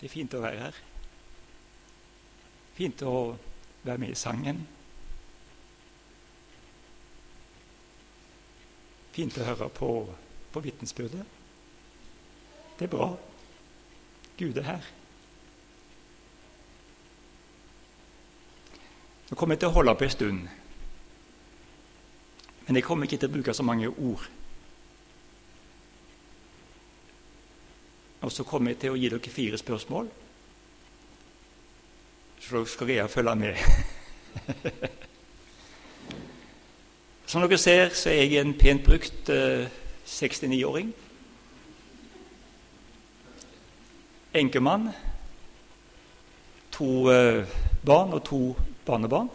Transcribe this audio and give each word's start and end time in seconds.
Det 0.00 0.08
er 0.08 0.12
fint 0.12 0.34
å 0.34 0.40
være 0.40 0.60
her. 0.64 0.76
Fint 2.78 3.02
å 3.04 3.14
være 3.84 4.00
med 4.00 4.14
i 4.14 4.16
sangen. 4.16 4.62
Fint 9.12 9.36
å 9.36 9.44
høre 9.44 9.68
på, 9.76 9.90
på 10.54 10.62
vitnesbyrdet. 10.64 11.36
Det 12.78 12.88
er 12.88 12.94
bra. 12.94 13.10
Gud 14.40 14.56
er 14.56 14.68
her. 14.70 14.88
Nå 19.28 19.36
kommer 19.36 19.54
jeg 19.54 19.66
til 19.66 19.70
å 19.70 19.76
holde 19.76 19.94
på 19.94 20.06
en 20.08 20.10
stund, 20.16 20.46
men 22.66 22.78
jeg 22.78 22.86
kommer 22.86 23.06
ikke 23.06 23.20
til 23.20 23.30
å 23.30 23.34
bruke 23.36 23.52
så 23.54 23.66
mange 23.66 23.86
ord. 23.90 24.24
Og 28.20 28.32
så 28.32 28.44
kommer 28.44 28.70
jeg 28.74 28.80
til 28.82 28.92
å 28.92 28.98
gi 29.00 29.08
dere 29.08 29.32
fire 29.32 29.58
spørsmål, 29.60 30.08
så 32.40 32.56
dere 32.56 32.68
skal 32.68 32.88
greie 32.90 33.04
å 33.04 33.12
følge 33.12 33.34
med. 33.40 33.54
Som 37.30 37.44
dere 37.44 37.58
ser, 37.62 37.94
så 37.94 38.10
er 38.10 38.24
jeg 38.26 38.40
en 38.40 38.56
pent 38.58 38.82
brukt 38.84 39.28
eh, 39.30 39.70
69-åring. 40.04 40.90
Enkemann. 44.40 44.90
To 46.74 47.10
eh, 47.12 47.46
barn 47.86 48.16
og 48.18 48.24
to 48.26 48.40
barnebarn. 48.86 49.30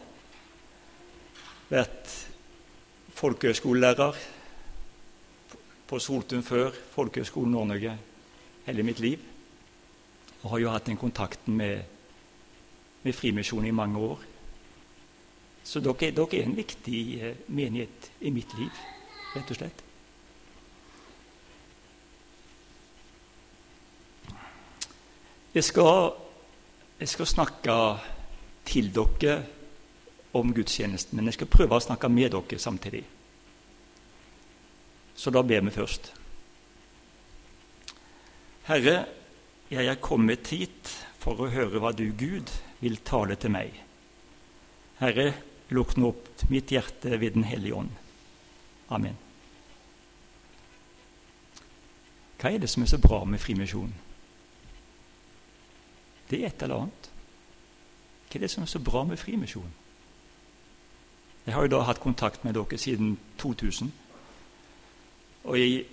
Vært 1.71 2.11
folkehøyskolelærer 3.15 4.19
på 5.87 5.99
Soltun 6.01 6.43
før, 6.43 6.75
Folkehøgskolen 6.93 7.55
Nord-Norge, 7.55 7.95
hele 8.65 8.83
mitt 8.83 8.99
liv. 8.99 9.19
Og 10.43 10.49
har 10.51 10.61
jo 10.61 10.71
hatt 10.73 10.85
den 10.89 10.97
kontakten 10.97 11.57
med, 11.57 11.81
med 13.03 13.13
Frimisjonen 13.13 13.67
i 13.67 13.75
mange 13.75 13.99
år. 13.99 14.23
Så 15.65 15.81
dere, 15.81 16.11
dere 16.13 16.37
er 16.37 16.45
en 16.45 16.57
viktig 16.57 17.01
eh, 17.21 17.37
menighet 17.47 18.11
i 18.21 18.29
mitt 18.29 18.51
liv, 18.57 18.83
rett 19.33 19.49
og 19.49 19.57
slett. 19.57 19.81
Jeg 25.55 25.63
skal, 25.63 26.11
jeg 26.99 27.09
skal 27.09 27.27
snakke 27.31 27.75
til 28.67 28.91
dere 28.93 29.39
om 30.35 30.53
gudstjenesten, 30.53 31.15
men 31.15 31.31
jeg 31.31 31.39
skal 31.39 31.49
prøve 31.49 31.77
å 31.77 31.85
snakke 31.85 32.11
med 32.11 32.35
dere 32.35 32.59
samtidig. 32.59 33.05
Så 35.15 35.31
da 35.31 35.41
ber 35.41 35.63
vi 35.63 35.71
først. 35.71 36.11
Herre, 38.65 39.05
jeg 39.69 39.85
er 39.85 39.99
kommet 40.01 40.47
hit 40.49 40.89
for 41.21 41.37
å 41.37 41.51
høre 41.53 41.81
hva 41.81 41.91
du, 41.93 42.07
Gud, 42.17 42.49
vil 42.81 42.97
tale 43.05 43.37
til 43.37 43.53
meg. 43.53 43.75
Herre, 44.97 45.27
lukk 45.75 45.95
nå 45.99 46.09
opp 46.13 46.45
mitt 46.49 46.73
hjerte 46.73 47.19
ved 47.21 47.37
Den 47.37 47.45
hellige 47.45 47.77
ånd. 47.77 47.93
Amen. 48.89 49.17
Hva 52.41 52.51
er 52.53 52.61
det 52.61 52.69
som 52.69 52.83
er 52.83 52.89
så 52.89 52.99
bra 53.01 53.23
med 53.25 53.41
Frimisjonen? 53.41 53.93
Det 56.29 56.41
er 56.41 56.49
et 56.49 56.65
eller 56.65 56.85
annet. 56.85 57.09
Hva 58.29 58.39
er 58.39 58.45
det 58.45 58.51
som 58.51 58.65
er 58.65 58.69
så 58.69 58.81
bra 58.81 59.03
med 59.05 59.21
Frimisjonen? 59.21 59.73
Jeg 61.45 61.53
har 61.53 61.65
jo 61.65 61.73
da 61.75 61.83
hatt 61.85 62.01
kontakt 62.01 62.41
med 62.45 62.57
dere 62.57 62.77
siden 62.81 63.19
2000. 63.37 63.91
Og 65.45 65.59
jeg, 65.59 65.85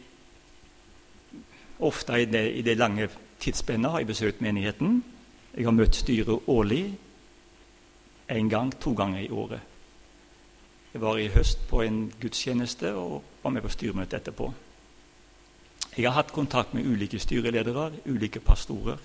ofte 1.78 2.20
i 2.20 2.24
det, 2.24 2.44
i 2.52 2.62
det 2.62 2.76
lange 2.78 3.08
tidsspennet 3.40 3.90
har 3.90 3.98
jeg 3.98 4.06
besøkt 4.06 4.40
menigheten. 4.40 5.04
Jeg 5.56 5.64
har 5.64 5.74
møtt 5.76 5.96
styret 5.96 6.48
årlig. 6.48 6.94
En 8.30 8.48
gang, 8.48 8.72
to 8.80 8.94
ganger 8.94 9.20
i 9.20 9.30
året. 9.30 9.60
Jeg 10.92 11.00
var 11.00 11.16
i 11.16 11.28
høst 11.28 11.58
på 11.68 11.82
en 11.82 12.12
gudstjeneste 12.20 12.94
og 12.94 13.22
var 13.42 13.50
med 13.50 13.62
på 13.62 13.68
styremøte 13.72 14.16
etterpå. 14.16 14.52
Jeg 15.96 16.06
har 16.06 16.16
hatt 16.16 16.32
kontakt 16.32 16.74
med 16.74 16.86
ulike 16.86 17.18
styreledere, 17.18 17.92
ulike 18.06 18.40
pastorer. 18.40 18.98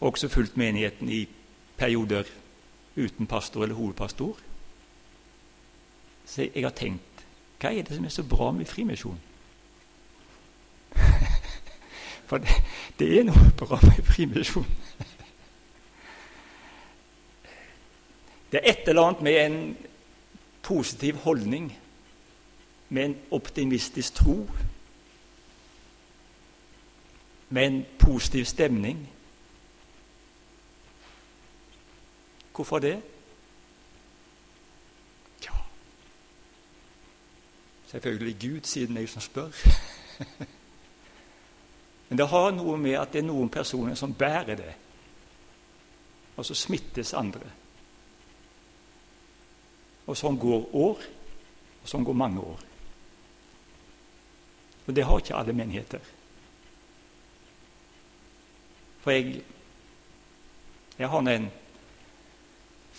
Og 0.00 0.12
også 0.12 0.28
fulgt 0.28 0.56
menigheten 0.56 1.08
i 1.08 1.28
perioder 1.76 2.24
uten 2.96 3.26
pastor 3.26 3.62
eller 3.62 3.74
hovedpastor. 3.74 4.36
Så 6.26 6.48
jeg 6.54 6.64
har 6.64 6.74
tenkt 6.74 7.02
hva 7.60 7.74
er 7.74 7.84
det 7.84 7.96
som 7.96 8.04
er 8.04 8.14
så 8.14 8.22
bra 8.24 8.50
med 8.56 8.66
Frimisjon? 8.66 9.20
For 12.30 12.38
det, 12.38 12.48
det, 12.98 13.06
er 13.18 13.24
noe 13.26 13.48
bra 13.58 13.74
med 13.82 14.04
Frimisjon. 14.06 14.66
Det 18.52 18.60
er 18.60 18.70
et 18.70 18.86
eller 18.88 19.02
annet 19.02 19.22
med 19.26 19.38
en 19.40 19.56
positiv 20.62 21.18
holdning, 21.24 21.72
med 22.88 23.04
en 23.04 23.16
optimistisk 23.34 24.14
tro, 24.14 24.36
med 27.48 27.66
en 27.66 27.80
positiv 27.98 28.44
stemning 28.44 29.08
Hvorfor 32.54 32.78
det? 32.78 33.02
Ja 35.44 35.50
Selvfølgelig 37.86 38.36
Gud, 38.40 38.60
siden 38.62 38.96
jeg 38.96 39.08
som 39.08 39.20
spør. 39.22 39.50
Men 42.10 42.18
det 42.18 42.26
har 42.26 42.50
noe 42.52 42.74
med 42.76 42.96
at 42.98 43.12
det 43.14 43.22
er 43.22 43.28
noen 43.28 43.48
personer 43.52 43.94
som 43.94 44.14
bærer 44.18 44.56
det, 44.58 44.72
og 46.34 46.46
så 46.46 46.56
smittes 46.58 47.12
andre. 47.14 47.46
Og 50.10 50.18
sånn 50.18 50.38
går 50.42 50.72
år, 50.74 51.04
og 51.80 51.86
sånn 51.86 52.04
går 52.04 52.18
mange 52.18 52.42
år. 52.42 52.64
Og 54.88 54.96
det 54.96 55.04
har 55.06 55.22
ikke 55.22 55.36
alle 55.38 55.54
menigheter. 55.54 56.02
For 59.04 59.14
jeg, 59.14 59.44
jeg 60.98 61.12
har 61.12 61.30
en 61.30 61.46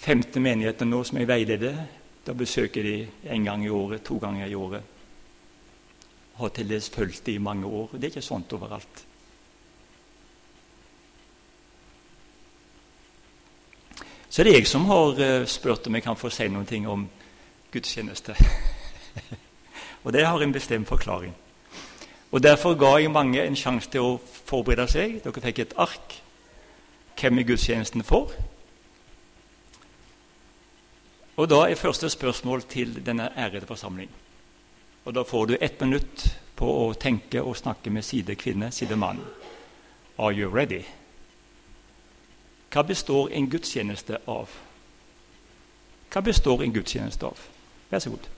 femte 0.02 0.40
menigheten 0.40 0.90
nå 0.90 1.04
som 1.04 1.20
jeg 1.20 1.30
veileder. 1.30 1.84
Da 2.24 2.38
besøker 2.38 2.86
de 2.86 2.96
en 3.34 3.44
gang 3.50 3.66
i 3.66 3.74
året, 3.76 4.06
to 4.08 4.22
ganger 4.24 4.48
i 4.48 4.56
året. 4.56 4.91
Har 6.42 6.50
til 6.50 6.70
dels 6.70 6.90
fulgt 6.90 7.26
det 7.26 7.38
i 7.38 7.44
mange 7.44 7.70
år. 7.70 7.94
Det 7.94 8.04
er 8.04 8.16
ikke 8.16 8.26
sånt 8.26 8.54
overalt. 8.58 9.06
Så 14.32 14.44
det 14.44 14.54
er 14.54 14.62
jeg 14.62 14.68
som 14.68 14.86
har 14.88 15.20
uh, 15.20 15.46
spurt 15.46 15.88
om 15.88 15.96
jeg 15.96 16.04
kan 16.04 16.16
få 16.16 16.30
si 16.32 16.48
noe 16.48 16.82
om 16.88 17.04
gudstjeneste. 17.72 18.36
og 20.04 20.14
det 20.14 20.26
har 20.26 20.42
en 20.42 20.54
bestemt 20.56 20.88
forklaring. 20.88 21.36
Og 22.32 22.44
Derfor 22.44 22.78
ga 22.80 22.96
jeg 22.96 23.12
mange 23.12 23.44
en 23.44 23.56
sjanse 23.56 23.92
til 23.92 24.08
å 24.08 24.20
forberede 24.24 24.88
seg. 24.88 25.20
Dere 25.24 25.44
fikk 25.44 25.60
et 25.60 25.76
ark 25.76 26.16
hvem 27.20 27.42
er 27.42 27.48
gudstjenesten 27.52 28.08
for. 28.08 28.32
Og 31.36 31.50
Da 31.50 31.66
er 31.68 31.76
første 31.76 32.10
spørsmål 32.10 32.64
til 32.72 33.06
denne 33.06 33.32
ærede 33.38 33.68
forsamling. 33.68 34.10
Og 35.06 35.14
Da 35.14 35.24
får 35.24 35.46
du 35.46 35.58
ett 35.62 35.82
minutt 35.82 36.38
på 36.56 36.66
å 36.66 36.94
tenke 36.94 37.42
og 37.42 37.58
snakke 37.58 37.90
med 37.90 38.06
side 38.06 38.36
kvinne, 38.36 38.72
side 38.72 38.96
mann. 38.96 39.20
Are 40.18 40.34
you 40.34 40.50
ready? 40.56 40.84
Hva 42.72 42.84
består 42.88 43.32
en 43.32 43.50
gudstjeneste 43.50 44.18
av? 44.28 44.50
Hva 46.14 46.22
består 46.22 46.62
en 46.64 46.74
gudstjeneste 46.74 47.26
av? 47.26 47.40
Vær 47.90 48.00
så 48.00 48.10
god. 48.10 48.30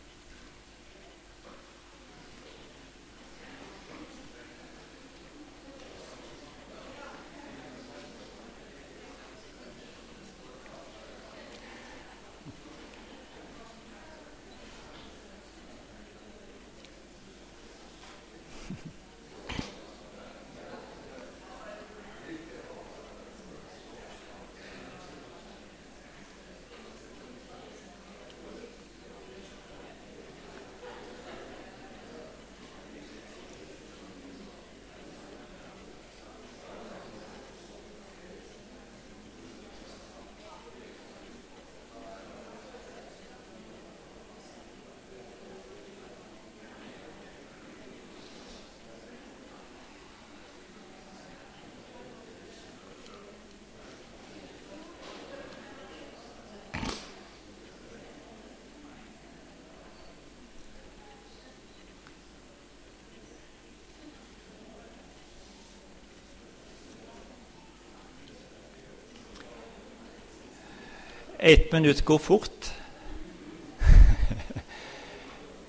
Ett 71.44 71.72
minutt 71.72 72.06
går 72.06 72.18
fort. 72.18 72.72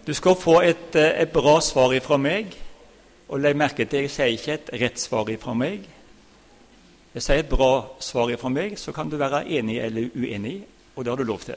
Du 0.06 0.14
skal 0.14 0.36
få 0.36 0.60
et, 0.60 0.94
eh, 0.96 1.20
et 1.22 1.32
bra 1.32 1.60
svar 1.60 2.00
fra 2.00 2.16
meg. 2.16 2.54
Og 3.28 3.40
legg 3.40 3.56
merke 3.56 3.84
til 3.84 4.04
jeg 4.04 4.10
sier 4.10 4.26
ikke 4.26 4.52
et 4.52 4.70
rett 4.80 5.00
svar 5.00 5.24
fra 5.40 5.54
meg. 5.54 5.88
Jeg 7.14 7.22
sier 7.22 7.38
et 7.38 7.48
bra 7.48 7.88
svar 8.00 8.36
fra 8.36 8.48
meg, 8.48 8.78
så 8.78 8.92
kan 8.92 9.08
du 9.08 9.16
være 9.16 9.46
enig 9.48 9.78
eller 9.78 10.10
uenig, 10.14 10.64
og 10.96 11.04
det 11.04 11.10
har 11.10 11.16
du 11.16 11.24
lov 11.24 11.40
til. 11.40 11.54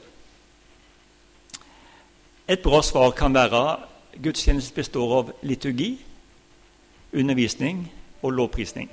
Et 2.48 2.62
bra 2.62 2.82
svar 2.82 3.10
kan 3.10 3.34
være 3.34 3.78
gudstjeneste 4.22 4.74
består 4.74 5.18
av 5.18 5.32
liturgi, 5.42 5.98
undervisning 7.12 7.92
og 8.22 8.32
lovprisning. 8.32 8.90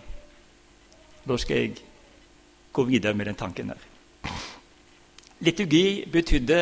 Da 1.28 1.38
skal 1.38 1.58
jeg 1.58 1.76
gå 2.74 2.84
videre 2.84 3.14
med 3.14 3.26
den 3.26 3.36
tanken 3.36 3.68
der. 3.68 3.95
Liturgi 5.40 6.06
betydde 6.12 6.60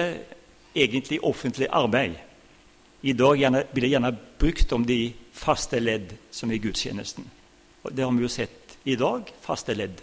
egentlig 0.76 1.20
offentlig 1.24 1.68
arbeid. 1.72 2.16
I 3.02 3.14
dag 3.14 3.38
gjerne, 3.38 3.66
blir 3.74 3.82
det 3.82 3.90
gjerne 3.90 4.18
brukt 4.40 4.72
om 4.72 4.86
de 4.86 5.14
faste 5.34 5.80
ledd 5.80 6.16
som 6.32 6.52
i 6.52 6.58
gudstjenesten. 6.58 7.26
Og 7.84 7.94
Det 7.94 8.04
har 8.04 8.12
vi 8.12 8.22
jo 8.22 8.30
sett 8.30 8.78
i 8.86 8.96
dag. 8.96 9.30
Faste 9.42 9.74
ledd. 9.74 10.02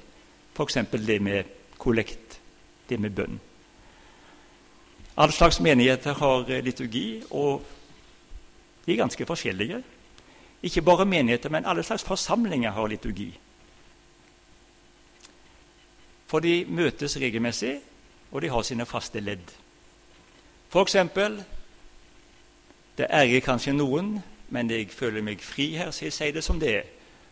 F.eks. 0.54 0.74
det 0.92 1.20
med 1.22 1.44
kollekt, 1.78 2.40
det 2.88 3.00
med 3.00 3.10
bønn. 3.10 3.40
Alle 5.16 5.32
slags 5.32 5.60
menigheter 5.60 6.14
har 6.14 6.62
liturgi, 6.62 7.22
og 7.30 7.62
de 8.86 8.92
er 8.92 8.96
ganske 8.96 9.26
forskjellige. 9.26 9.82
Ikke 10.62 10.82
bare 10.82 11.06
menigheter, 11.06 11.50
men 11.50 11.64
alle 11.64 11.82
slags 11.82 12.04
forsamlinger 12.04 12.70
har 12.70 12.86
liturgi. 12.86 13.32
For 16.26 16.40
de 16.40 16.64
møtes 16.68 17.16
regelmessig, 17.16 17.80
og 18.30 18.42
de 18.42 18.48
har 18.48 18.62
sine 18.62 18.86
faste 18.86 19.20
ledd. 19.20 19.52
For 20.68 20.82
eksempel 20.82 21.44
Det 22.98 23.06
erger 23.08 23.40
kanskje 23.40 23.72
noen, 23.72 24.18
men 24.50 24.70
jeg 24.70 24.90
føler 24.92 25.22
meg 25.22 25.40
fri 25.40 25.70
her, 25.78 25.90
så 25.90 26.04
jeg 26.04 26.12
sier 26.12 26.32
det 26.32 26.42
som 26.44 26.58
det 26.60 26.74
er. 26.76 26.84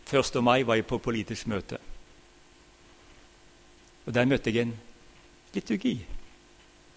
1. 0.09 0.43
mai 0.43 0.63
var 0.65 0.79
jeg 0.79 0.85
på 0.87 0.97
politisk 0.97 1.47
møte. 1.47 1.77
Og 4.05 4.13
Der 4.13 4.25
møtte 4.25 4.49
jeg 4.49 4.61
en 4.61 4.73
liturgi. 5.53 6.05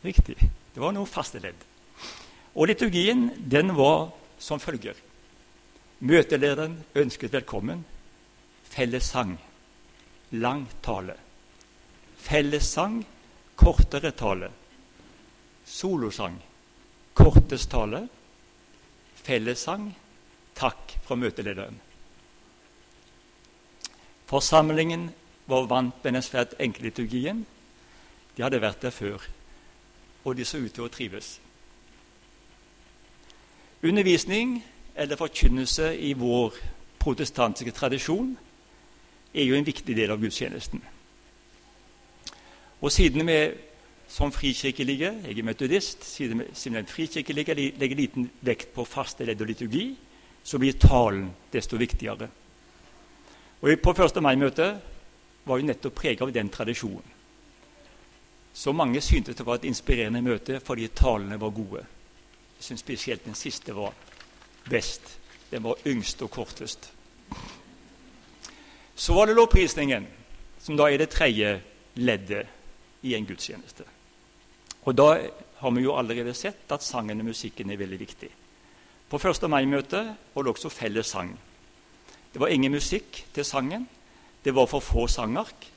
Riktig. 0.05 0.37
Det 0.75 0.81
var 0.81 0.93
noen 0.93 1.07
faste 1.07 1.39
ledd. 1.39 1.59
Og 2.55 2.67
liturgien 2.67 3.29
den 3.51 3.77
var 3.77 4.09
som 4.39 4.61
følger. 4.61 4.95
Møtelederen 6.01 6.79
ønsket 6.95 7.33
velkommen. 7.33 7.85
Felles 8.65 9.05
sang. 9.05 9.37
Lang 10.31 10.67
tale. 10.83 11.15
Fellessang, 12.17 13.03
kortere 13.57 14.13
tale. 14.17 14.51
Solosang, 15.67 16.39
kortest 17.15 17.71
tale. 17.71 18.07
Fellessang, 19.23 19.93
takk 20.59 20.97
fra 21.05 21.17
møtelederen. 21.17 21.79
Forsamlingen 24.27 25.11
var 25.47 25.69
vant 25.71 26.05
med 26.05 26.17
den 26.17 26.25
svært 26.25 26.57
enkle 26.61 26.89
liturgien. 26.89 27.45
De 28.37 28.43
hadde 28.43 28.63
vært 28.63 28.83
der 28.83 28.95
før, 28.95 29.23
og 30.25 30.37
de 30.37 30.45
så 30.49 30.59
ut 30.63 30.73
til 30.73 30.87
å 30.87 30.93
trives. 30.93 31.35
Undervisning 33.83 34.63
eller 34.95 35.19
forkynnelse 35.19 35.91
i 35.99 36.13
vår 36.15 36.57
protestantiske 37.03 37.75
tradisjon 37.75 38.37
er 39.35 39.45
jo 39.45 39.57
en 39.57 39.67
viktig 39.67 39.97
del 39.97 40.13
av 40.15 40.21
gudstjenesten. 40.23 40.83
Og 42.83 42.93
siden 42.93 43.27
vi 43.27 43.39
som 44.13 44.33
frikirkelige, 44.33 45.13
jeg 45.25 45.39
er 45.39 45.47
metodist, 45.47 46.05
siden 46.05 46.43
vi 46.43 46.79
er 46.79 46.89
frikirkelige 46.89 47.55
legger 47.55 47.97
liten 47.97 48.31
vekt 48.41 48.75
på 48.75 48.85
faste 48.85 49.25
ledd 49.25 49.41
og 49.41 49.49
liturgi, 49.49 49.87
så 50.43 50.59
blir 50.59 50.77
talen 50.77 51.31
desto 51.53 51.79
viktigere. 51.79 52.29
Og 53.63 53.79
På 53.83 53.95
1. 53.95 54.23
mai-møtet 54.23 54.81
var 55.45 55.59
jo 55.59 55.67
nettopp 55.67 55.95
preget 55.95 56.23
av 56.23 56.33
den 56.33 56.49
tradisjonen. 56.51 57.11
Så 58.53 58.73
mange 58.73 59.01
syntes 59.01 59.37
det 59.37 59.47
var 59.47 59.55
et 59.55 59.65
inspirerende 59.65 60.21
møte 60.23 60.61
fordi 60.61 60.89
talene 60.89 61.41
var 61.41 61.51
gode. 61.51 61.87
Jeg 62.59 62.65
syns 62.67 62.81
spesielt 62.81 63.25
den 63.25 63.35
siste 63.35 63.73
var 63.75 63.95
best. 64.69 65.19
Den 65.51 65.63
var 65.63 65.79
yngst 65.87 66.23
og 66.23 66.31
kortest. 66.31 66.91
Så 68.95 69.15
var 69.15 69.27
det 69.27 69.37
lovprisningen, 69.37 70.07
som 70.61 70.77
da 70.77 70.91
er 70.91 70.99
det 70.99 71.09
tredje 71.09 71.61
leddet 71.95 72.62
i 73.03 73.15
en 73.15 73.27
gudstjeneste. 73.27 73.85
Og 74.85 74.95
Da 74.97 75.29
har 75.59 75.71
vi 75.71 75.83
jo 75.83 75.95
allerede 75.95 76.35
sett 76.35 76.73
at 76.73 76.83
sangen 76.83 77.21
og 77.21 77.27
musikken 77.27 77.71
er 77.71 77.77
veldig 77.77 77.99
viktig. 78.01 78.29
På 79.09 79.17
1. 79.17 79.49
mai-møtet 79.51 80.15
var 80.35 80.43
det 80.43 80.51
også 80.51 80.69
felles 80.69 81.07
sang. 81.07 81.39
Det 82.33 82.41
var 82.41 82.49
ingen 82.49 82.73
musikk 82.73 83.27
til 83.35 83.45
sangen. 83.45 83.89
Det 84.45 84.55
var 84.55 84.67
for 84.67 84.81
få 84.81 85.07
sangark. 85.07 85.69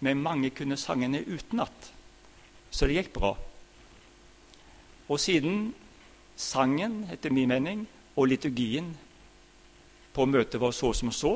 Men 0.00 0.22
mange 0.22 0.50
kunne 0.50 0.76
sangene 0.76 1.20
utenat, 1.26 1.92
så 2.70 2.86
det 2.86 2.94
gikk 2.94 3.12
bra. 3.12 3.34
Og 5.08 5.20
siden 5.20 5.74
sangen, 6.36 7.04
etter 7.12 7.30
min 7.30 7.48
mening, 7.48 7.82
og 8.16 8.30
liturgien 8.30 8.94
på 10.14 10.24
møtet 10.24 10.60
var 10.60 10.72
så 10.72 10.92
som 10.96 11.12
så, 11.12 11.34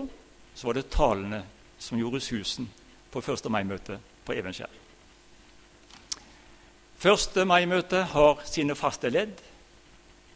så 0.54 0.66
var 0.66 0.78
det 0.78 0.88
talene 0.90 1.42
som 1.78 1.98
gjorde 1.98 2.22
susen 2.24 2.70
på 3.10 3.20
1. 3.20 3.50
mai-møtet 3.50 4.00
på 4.24 4.32
Evenskjær. 4.32 4.83
1. 7.04 7.42
mai-møtet 7.44 8.14
har 8.14 8.38
sine 8.48 8.72
faste 8.74 9.10
ledd, 9.12 9.36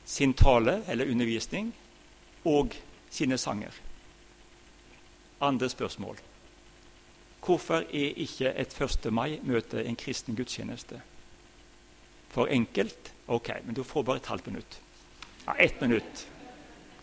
sin 0.04 0.34
tale 0.36 0.82
eller 0.92 1.08
undervisning 1.08 1.70
og 2.44 2.74
sine 3.10 3.38
sanger. 3.40 3.72
Andre 5.40 5.68
spørsmål. 5.72 6.18
Hvorfor 7.40 7.86
er 7.88 8.20
ikke 8.20 8.52
et 8.52 8.76
1. 8.76 9.08
mai-møte 9.12 9.80
en 9.80 9.96
kristen 9.96 10.36
gudstjeneste? 10.36 11.00
For 12.28 12.52
enkelt? 12.52 13.14
Ok, 13.28 13.48
men 13.64 13.74
du 13.74 13.82
får 13.82 14.04
bare 14.04 14.20
et 14.20 14.28
halvt 14.28 14.46
minutt. 14.52 14.80
Ja, 15.46 15.54
ett 15.58 15.80
minutt. 15.80 16.26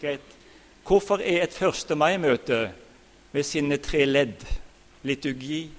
Greit. 0.01 0.37
Hvorfor 0.85 1.17
er 1.25 1.41
et 1.41 1.57
1. 1.61 1.97
mai-møte 1.97 2.67
med 3.31 3.43
sine 3.43 3.77
tre 3.81 4.05
ledd, 4.05 4.45
liturgi, 5.01 5.71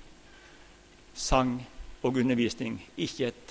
sang 1.15 1.61
og 2.03 2.17
undervisning, 2.17 2.81
ikke 2.97 3.31
et 3.31 3.46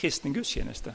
kristen 0.00 0.32
gudstjeneste? 0.34 0.94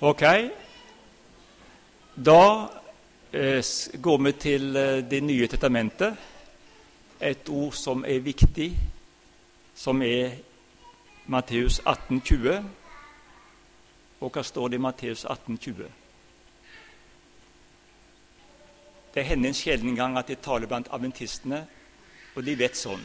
Ok. 0.00 0.22
Da 2.26 2.68
eh, 3.32 3.64
går 4.02 4.22
vi 4.22 4.32
til 4.32 4.76
eh, 4.76 5.10
Det 5.10 5.22
nye 5.22 5.46
testamentet. 5.46 6.16
Et 7.20 7.48
ord 7.48 7.72
som 7.72 8.04
er 8.04 8.18
viktig, 8.18 8.78
som 9.74 10.02
er 10.02 10.30
Matteus 11.26 11.80
18, 11.86 12.20
20. 12.20 12.64
Og 14.20 14.30
hva 14.30 14.42
står 14.42 14.68
det 14.68 14.78
i 14.78 14.84
Matteus 14.86 15.24
18, 15.24 15.58
20? 15.58 15.90
Det 19.14 19.24
hender 19.24 19.48
en 19.48 19.54
sjelden 19.54 19.96
gang 19.96 20.18
at 20.18 20.30
jeg 20.30 20.38
taler 20.38 20.66
blant 20.66 20.88
adventistene, 20.92 21.66
og 22.36 22.46
de 22.46 22.58
vet 22.58 22.76
sånn. 22.76 23.02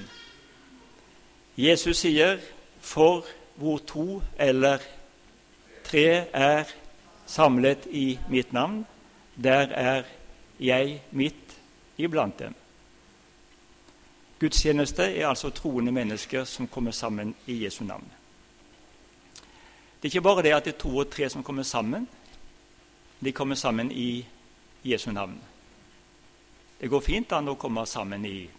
Jesus 1.57 1.97
sier, 1.97 2.37
'For 2.81 3.25
hvor 3.55 3.77
to 3.77 4.21
eller 4.37 4.77
tre 5.83 6.29
er 6.33 6.82
samlet 7.25 7.87
i 7.91 8.19
mitt 8.29 8.53
navn, 8.53 8.85
der 9.35 9.71
er 9.71 10.03
jeg 10.59 11.01
midt 11.11 11.57
iblant 11.97 12.39
dem. 12.39 12.55
Gudstjeneste 14.39 15.03
er 15.03 15.27
altså 15.27 15.49
troende 15.49 15.91
mennesker 15.91 16.43
som 16.43 16.67
kommer 16.67 16.91
sammen 16.91 17.35
i 17.47 17.63
Jesu 17.63 17.83
navn. 17.83 18.05
Det 20.01 20.09
er 20.09 20.11
ikke 20.11 20.21
bare 20.21 20.43
det 20.43 20.51
at 20.53 20.65
det 20.65 20.73
er 20.73 20.79
to 20.79 20.97
og 20.97 21.09
tre 21.09 21.29
som 21.29 21.43
kommer 21.43 21.63
sammen. 21.63 22.07
De 23.23 23.31
kommer 23.31 23.55
sammen 23.55 23.91
i 23.91 24.25
Jesu 24.83 25.11
navn. 25.11 25.37
Det 26.79 26.89
går 26.89 27.01
fint 27.01 27.31
an 27.31 27.47
å 27.47 27.55
komme 27.55 27.85
sammen 27.87 28.25
i 28.27 28.49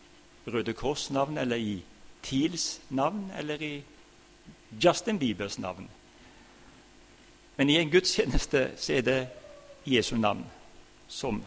Røde 0.47 0.73
Kors-navn 0.73 1.37
eller 1.39 1.61
i 1.61 1.83
TILs 2.25 2.81
navn 2.89 3.27
eller 3.37 3.63
i 3.63 3.75
Justin 4.81 5.19
Biebers 5.19 5.59
navn. 5.59 5.89
Men 7.57 7.71
i 7.71 7.77
en 7.79 7.91
gudstjeneste 7.91 8.71
så 8.77 8.93
er 8.93 9.01
det 9.01 9.21
Jesu 9.87 10.17
navn 10.17 10.45
som 11.09 11.43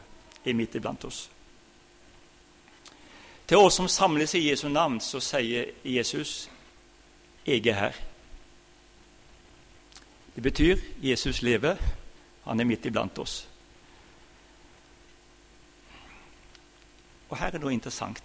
er 0.45 0.53
midt 0.53 0.75
iblant 0.75 1.05
oss. 1.05 1.29
Til 3.47 3.57
oss 3.57 3.79
som 3.79 3.87
samles 3.87 4.35
i 4.35 4.49
Jesu 4.49 4.67
navn, 4.69 4.99
så 4.99 5.19
sier 5.19 5.65
Jesus 5.83 6.49
'Jeg 7.45 7.67
er 7.67 7.73
her'. 7.73 8.01
Det 10.35 10.43
betyr 10.43 10.77
Jesus 11.01 11.41
lever, 11.41 11.75
han 12.43 12.59
er 12.59 12.63
midt 12.63 12.85
iblant 12.85 13.19
oss. 13.19 13.47
Og 17.29 17.37
Her 17.37 17.51
er 17.53 17.59
noe 17.59 17.73
interessant. 17.73 18.23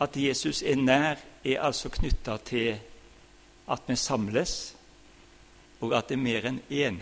At 0.00 0.16
Jesus 0.16 0.62
er 0.62 0.76
nær, 0.76 1.16
er 1.44 1.62
altså 1.62 1.88
knytta 1.88 2.36
til 2.36 2.78
at 3.70 3.82
vi 3.86 3.96
samles, 3.96 4.76
og 5.82 5.92
at 5.98 6.08
det 6.08 6.14
er 6.14 6.22
mer 6.22 6.46
enn 6.46 6.60
én. 6.70 6.98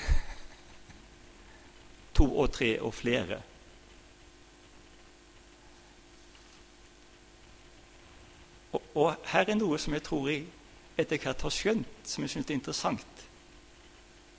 To 2.16 2.26
og 2.40 2.52
tre 2.52 2.72
og 2.80 2.94
flere. 2.94 3.42
Og, 8.72 8.82
og 8.94 9.28
her 9.32 9.50
er 9.50 9.58
noe 9.60 9.78
som 9.78 9.96
jeg 9.96 10.04
tror 10.06 10.30
jeg 10.30 10.46
etter 11.00 11.20
hvert 11.20 11.44
har 11.44 11.52
skjønt, 11.54 12.00
som 12.04 12.24
jeg 12.24 12.32
syns 12.32 12.50
er 12.50 12.56
interessant. 12.56 13.26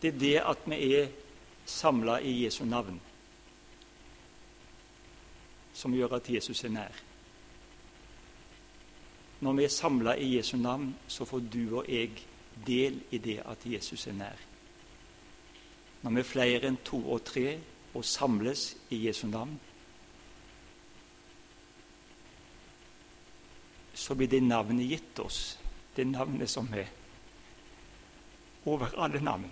Det 0.01 0.13
er 0.13 0.19
det 0.19 0.36
at 0.41 0.65
vi 0.65 0.81
er 0.98 1.13
samla 1.65 2.17
i 2.25 2.33
Jesu 2.43 2.63
navn, 2.65 2.98
som 5.74 5.93
gjør 5.93 6.17
at 6.17 6.29
Jesus 6.29 6.63
er 6.65 6.74
nær. 6.74 6.98
Når 9.41 9.53
vi 9.57 9.63
er 9.65 9.74
samla 9.74 10.17
i 10.17 10.36
Jesu 10.38 10.57
navn, 10.57 10.95
så 11.07 11.25
får 11.25 11.45
du 11.53 11.77
og 11.79 11.89
jeg 11.89 12.12
del 12.67 13.01
i 13.11 13.17
det 13.17 13.39
at 13.45 13.65
Jesus 13.65 14.07
er 14.07 14.17
nær. 14.17 14.39
Når 16.01 16.11
vi 16.11 16.19
er 16.19 16.29
flere 16.29 16.69
enn 16.69 16.79
to 16.85 16.99
og 17.13 17.23
tre 17.25 17.59
og 17.93 18.05
samles 18.05 18.71
i 18.89 19.03
Jesu 19.07 19.27
navn, 19.27 19.57
så 23.93 24.15
blir 24.17 24.31
det 24.31 24.41
navnet 24.43 24.89
gitt 24.89 25.19
oss, 25.21 25.41
det 25.95 26.07
navnet 26.07 26.49
som 26.49 26.69
er 26.73 26.89
over 28.65 28.95
alle 29.01 29.21
navn. 29.21 29.51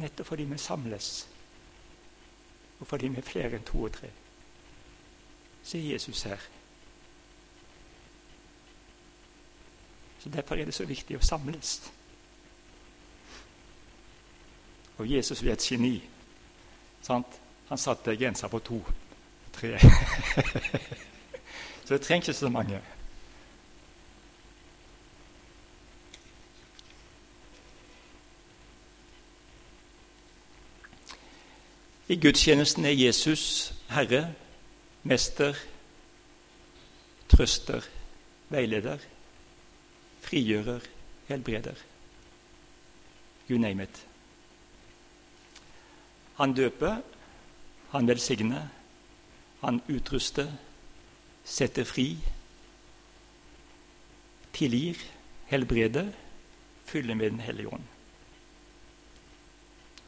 Nettopp 0.00 0.32
fordi 0.32 0.48
vi 0.48 0.58
samles, 0.58 1.28
og 2.80 2.86
fordi 2.86 3.12
vi 3.12 3.20
er 3.20 3.30
flere 3.30 3.58
enn 3.58 3.68
to 3.68 3.84
og 3.84 3.94
tre 3.98 4.10
så 5.62 5.78
er 5.78 5.92
Jesus 5.92 6.22
her. 6.22 6.38
Så 10.20 10.28
Derfor 10.28 10.54
er 10.54 10.64
det 10.64 10.74
så 10.74 10.84
viktig 10.84 11.16
å 11.16 11.24
samles. 11.24 11.92
Og 15.00 15.08
Jesus 15.08 15.42
er 15.42 15.52
et 15.52 15.64
geni. 15.64 15.94
Sant? 17.02 17.40
Han 17.68 17.78
satte 17.78 18.16
grensa 18.16 18.48
på 18.48 18.58
to. 18.58 18.80
Tre. 19.52 19.78
så 21.84 21.94
det 21.94 22.02
trengs 22.04 22.28
ikke 22.28 22.38
så 22.38 22.48
mange. 22.52 22.80
I 32.10 32.16
gudstjenesten 32.18 32.84
er 32.84 32.90
Jesus 32.90 33.72
Herre 33.88 34.34
mester, 35.02 35.54
trøster, 37.28 37.86
veileder, 38.48 38.98
frigjører, 40.30 40.84
helbreder. 41.28 41.78
You 43.50 43.58
name 43.58 43.82
it. 43.82 44.06
Han 46.38 46.54
døper, 46.54 47.00
han 47.90 48.08
velsigner, 48.08 48.68
han 49.60 49.80
utruster, 49.90 50.52
setter 51.44 51.84
fri, 51.84 52.14
tilgir, 54.54 55.02
helbreder, 55.50 56.12
fyller 56.86 57.14
med 57.14 57.30
Den 57.30 57.40
hellige 57.40 57.68
ånd. 57.68 57.84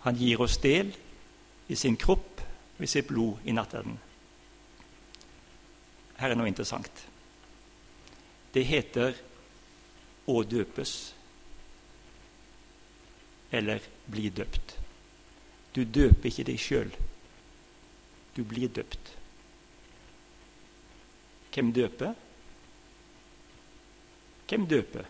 Han 0.06 0.16
gir 0.16 0.40
oss 0.40 0.56
del 0.58 0.94
i 1.68 1.74
sin 1.74 1.96
kropp 1.96 2.40
og 2.78 2.84
i 2.84 2.90
sitt 2.90 3.06
blod 3.10 3.42
i 3.44 3.52
nattverden. 3.52 3.98
Her 6.18 6.30
er 6.30 6.38
noe 6.38 6.50
interessant. 6.50 7.04
Det 8.54 8.64
heter 8.66 9.14
å 10.26 10.42
døpes 10.46 10.92
eller 13.52 13.82
bli 14.06 14.30
døpt. 14.30 14.76
Du 15.74 15.84
døper 15.84 16.28
ikke 16.28 16.46
deg 16.48 16.60
sjøl. 16.60 16.92
Du 18.36 18.44
blir 18.48 18.68
døpt. 18.72 19.12
Hvem 21.52 21.72
døper? 21.76 22.14
Hvem 24.48 24.66
døper? 24.68 25.08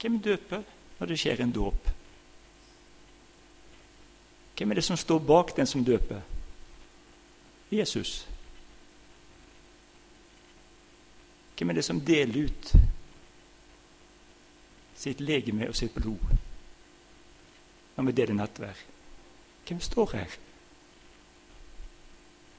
Hvem 0.00 0.20
døper 0.22 0.62
når 0.98 1.10
det 1.10 1.18
skjer 1.18 1.42
en 1.42 1.54
dåp? 1.54 1.90
Hvem 4.56 4.70
er 4.70 4.78
det 4.78 4.84
som 4.84 4.98
står 4.98 5.18
bak 5.24 5.54
den 5.56 5.66
som 5.66 5.84
døper? 5.84 6.22
Jesus. 7.70 8.26
Hvem 11.60 11.70
er 11.70 11.74
det 11.74 11.84
som 11.84 11.98
deler 12.00 12.46
ut 12.46 12.70
sitt 14.96 15.18
legeme 15.20 15.66
og 15.68 15.74
sitt 15.76 15.92
blod 15.92 16.22
når 17.96 18.06
vi 18.06 18.14
deler 18.16 18.38
nattvær? 18.38 18.80
Hvem 19.68 19.82
står 19.84 20.14
her? 20.14 20.38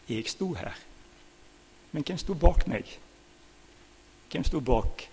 Jeg 0.10 0.30
sto 0.30 0.52
her. 0.54 0.78
Men 1.92 2.06
hvem 2.06 2.22
sto 2.22 2.38
bak 2.38 2.68
meg? 2.70 2.94
Hvem 4.30 4.46
sto 4.46 4.62
bak 4.62 5.08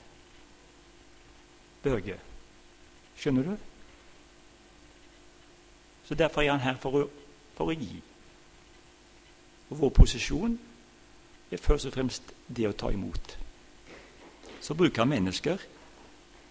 Børge? 1.83 2.21
Skjønner 3.16 3.42
du? 3.42 3.57
Så 6.04 6.14
Derfor 6.14 6.42
er 6.42 6.50
han 6.50 6.61
her 6.61 6.76
for 6.76 6.92
å, 6.92 7.09
for 7.57 7.73
å 7.73 7.80
gi. 7.80 8.02
Og 9.71 9.80
vår 9.80 9.97
posisjon 10.04 10.61
er 11.50 11.57
først 11.57 11.88
og 11.88 11.97
fremst 11.97 12.35
det 12.52 12.68
å 12.68 12.76
ta 12.76 12.92
imot. 12.92 13.38
Så 14.60 14.74
bruker 14.74 15.02
han 15.02 15.08
mennesker, 15.08 15.58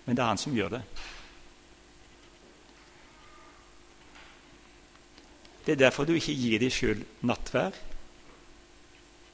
men 0.05 0.15
det 0.15 0.23
er 0.23 0.31
han 0.31 0.41
som 0.41 0.55
gjør 0.55 0.77
det. 0.77 0.81
Det 5.65 5.71
er 5.71 5.81
derfor 5.83 6.05
du 6.07 6.13
ikke 6.15 6.35
gir 6.35 6.61
deg 6.63 6.71
sjøl 6.71 7.01
nattvær. 7.27 7.75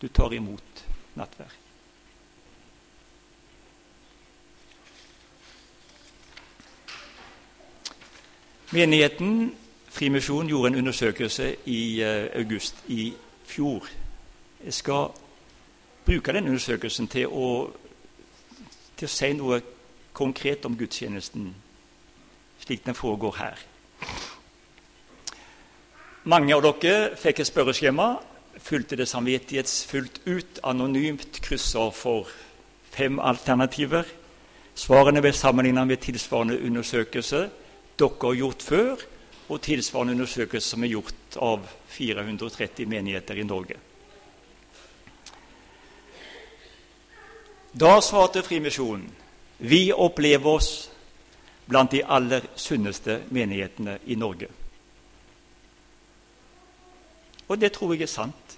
Du 0.02 0.08
tar 0.10 0.34
imot 0.34 0.86
nattvær. 1.14 1.60
Menigheten 8.74 9.54
Frimisjon 9.94 10.48
gjorde 10.50 10.72
en 10.72 10.80
undersøkelse 10.82 11.56
i 11.70 12.02
uh, 12.02 12.26
august 12.40 12.76
i 12.88 13.14
fjor. 13.46 13.86
Jeg 14.66 14.74
skal 14.74 15.12
bruke 16.06 16.34
den 16.34 16.48
undersøkelsen 16.50 17.08
til 17.08 17.30
å, 17.30 17.70
til 19.04 19.12
å 19.12 19.12
si 19.12 19.34
noe 19.36 19.60
konkret 20.16 20.64
om 20.66 20.78
gudstjenesten 20.80 21.52
slik 22.64 22.86
den 22.86 22.96
foregår 22.96 23.36
her. 23.36 23.60
Mange 26.24 26.56
av 26.56 26.64
dere 26.64 27.18
fikk 27.20 27.42
et 27.44 27.50
spørreskjema, 27.50 28.08
fulgte 28.64 28.96
det 28.96 29.10
samvittighetsfullt 29.12 30.22
ut, 30.24 30.62
anonymt 30.64 31.42
krysser 31.44 31.92
for 31.92 32.32
fem 32.94 33.20
alternativer. 33.20 34.08
Svarene 34.80 35.22
ble 35.22 35.34
sammenlignet 35.36 35.90
med 35.90 36.04
tilsvarende 36.06 36.62
undersøkelse 36.64 37.50
dere 38.00 38.22
har 38.24 38.40
gjort 38.40 38.64
før, 38.64 39.04
og 39.52 39.60
tilsvarende 39.62 40.16
undersøkelse 40.16 40.70
som 40.70 40.86
er 40.86 40.96
gjort 40.96 41.36
av 41.44 41.68
430 41.92 42.88
menigheter 42.88 43.44
i 43.44 43.44
Norge. 43.44 43.76
Da 47.74 48.02
svarte 48.02 48.44
Frimisjonen 48.44 49.10
vi 49.58 49.94
opplever 49.94 50.50
oss 50.50 50.90
blant 51.66 51.92
de 51.92 52.04
aller 52.04 52.42
sunneste 52.56 53.22
menighetene 53.30 53.98
i 54.06 54.16
Norge. 54.16 54.48
Og 57.48 57.58
det 57.62 57.72
tror 57.74 57.94
jeg 57.94 58.02
er 58.06 58.12
sant. 58.12 58.58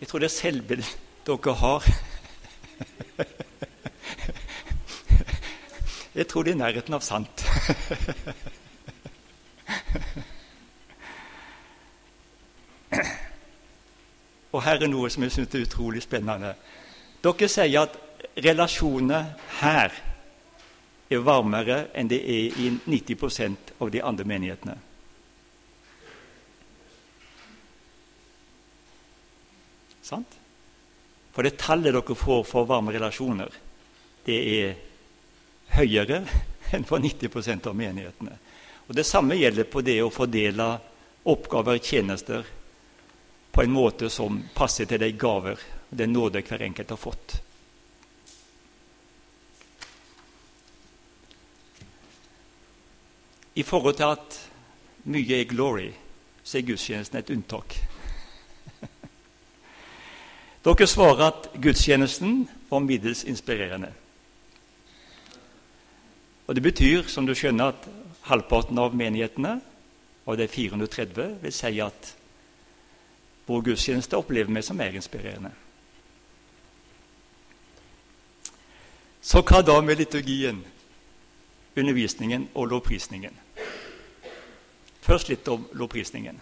Jeg 0.00 0.08
tror 0.08 0.18
det 0.18 0.30
er 0.30 0.34
selvbildet 0.34 0.98
dere 1.26 1.54
har. 1.62 1.84
Jeg 6.14 6.26
tror 6.26 6.42
det 6.42 6.50
er 6.50 6.58
nærheten 6.58 6.94
av 6.94 7.00
sant. 7.06 7.46
Og 14.52 14.62
her 14.66 14.82
er 14.82 14.90
noe 14.90 15.10
som 15.10 15.22
jeg 15.22 15.32
syns 15.36 15.54
er 15.54 15.62
utrolig 15.62 16.02
spennende. 16.02 16.54
Dere 17.22 17.48
sier 17.48 17.86
at 17.86 18.09
relasjonene 18.34 19.20
her 19.60 19.94
er 21.10 21.24
varmere 21.26 21.86
enn 21.98 22.10
det 22.10 22.20
er 22.22 22.60
i 22.62 22.68
90% 22.86 23.74
av 23.78 23.90
de 23.90 24.02
andre 24.02 24.26
menighetene. 24.28 24.76
Sant? 30.10 30.36
For 31.34 31.46
det 31.46 31.58
tallet 31.62 31.94
dere 31.94 32.16
får 32.18 32.44
for 32.46 32.68
varme 32.68 32.94
relasjoner, 32.94 33.50
det 34.26 34.38
er 34.54 34.78
høyere 35.76 36.24
enn 36.74 36.86
for 36.86 37.02
90% 37.02 37.68
av 37.70 37.76
menighetene. 37.76 38.38
Og 38.90 38.96
Det 38.96 39.06
samme 39.06 39.38
gjelder 39.38 39.68
på 39.70 39.82
det 39.86 40.00
å 40.02 40.10
fordele 40.10 40.72
oppgaver 41.30 41.78
og 41.78 41.84
tjenester 41.84 42.46
på 43.50 43.62
en 43.62 43.74
måte 43.74 44.10
som 44.10 44.40
passer 44.54 44.86
til 44.90 44.98
de 45.02 45.12
gaver 45.18 45.58
og 45.90 45.94
den 45.98 46.12
nåde 46.14 46.42
hver 46.46 46.62
enkelt 46.62 46.90
har 46.90 46.98
fått. 46.98 47.36
I 53.54 53.62
forhold 53.62 53.94
til 53.96 54.02
at 54.02 54.50
mye 55.04 55.40
er 55.40 55.48
glory, 55.48 55.90
så 56.44 56.58
er 56.58 56.66
gudstjenesten 56.66 57.18
et 57.18 57.30
unntak. 57.30 57.76
Dere 60.64 60.86
svarer 60.86 61.26
at 61.26 61.50
gudstjenesten 61.62 62.48
var 62.70 62.78
middels 62.78 63.24
inspirerende. 63.24 63.92
Og 66.46 66.54
Det 66.54 66.62
betyr 66.62 67.02
som 67.06 67.26
du 67.26 67.34
skjønner, 67.34 67.68
at 67.68 67.88
halvparten 68.26 68.78
av 68.78 68.94
menighetene 68.94 69.60
av 70.26 70.36
de 70.36 70.46
430 70.48 71.36
vil 71.42 71.52
si 71.54 71.80
at 71.80 72.14
vår 73.46 73.62
gudstjeneste 73.70 74.18
opplever 74.18 74.52
vi 74.54 74.62
som 74.62 74.76
mer 74.76 74.94
inspirerende. 74.94 75.50
Så 79.20 79.42
hva 79.42 79.60
da 79.62 79.80
med 79.80 80.00
liturgien, 80.00 80.62
undervisningen 81.76 82.48
og 82.54 82.70
lovprisningen? 82.72 83.36
Først 85.00 85.28
litt 85.28 85.48
om 85.48 85.66
lovprisningen. 85.72 86.40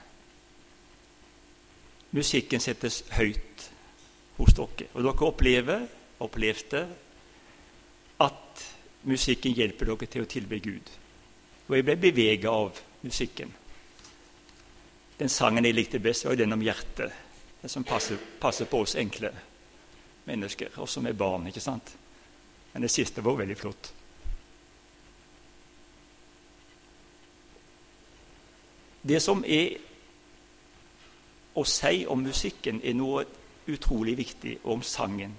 Musikken 2.10 2.60
settes 2.60 3.02
høyt 3.16 3.68
hos 4.38 4.54
dere. 4.56 4.88
Og 4.94 5.04
dere 5.04 5.28
opplever, 5.28 5.86
opplevde 6.24 6.86
at 8.24 8.64
musikken 9.08 9.54
hjelper 9.54 9.92
dere 9.92 10.10
til 10.10 10.24
å 10.24 10.30
tilbe 10.30 10.60
Gud. 10.64 10.90
Og 11.68 11.76
jeg 11.76 11.84
ble 11.84 11.96
beveget 12.00 12.48
av 12.50 12.80
musikken. 13.04 13.52
Den 15.18 15.28
sangen 15.28 15.66
jeg 15.66 15.74
likte 15.74 16.00
best, 16.00 16.24
var 16.24 16.38
den 16.38 16.54
om 16.54 16.62
hjertet. 16.62 17.12
Den 17.60 17.70
som 17.70 17.84
passer, 17.84 18.18
passer 18.40 18.68
på 18.70 18.80
oss 18.84 18.94
enkle 18.96 19.32
mennesker, 20.28 20.76
oss 20.80 20.96
som 20.96 21.06
er 21.06 21.16
barn. 21.18 21.46
ikke 21.46 21.60
sant? 21.60 21.94
Men 22.72 22.82
det 22.82 22.92
siste 22.92 23.24
var 23.24 23.40
veldig 23.40 23.56
flott. 23.58 23.92
Det 29.08 29.20
som 29.24 29.40
er 29.46 29.78
å 31.56 31.64
si 31.64 32.04
om 32.06 32.20
musikken, 32.22 32.80
er 32.84 32.96
noe 32.96 33.24
utrolig 33.68 34.16
viktig 34.18 34.58
om 34.68 34.82
sangen. 34.84 35.32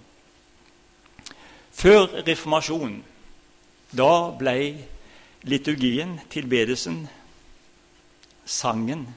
Før 1.72 2.20
reformasjonen, 2.28 3.00
da 3.96 4.12
ble 4.38 4.56
liturgien, 5.50 6.18
tilbedelsen, 6.30 7.06
sangen, 8.46 9.08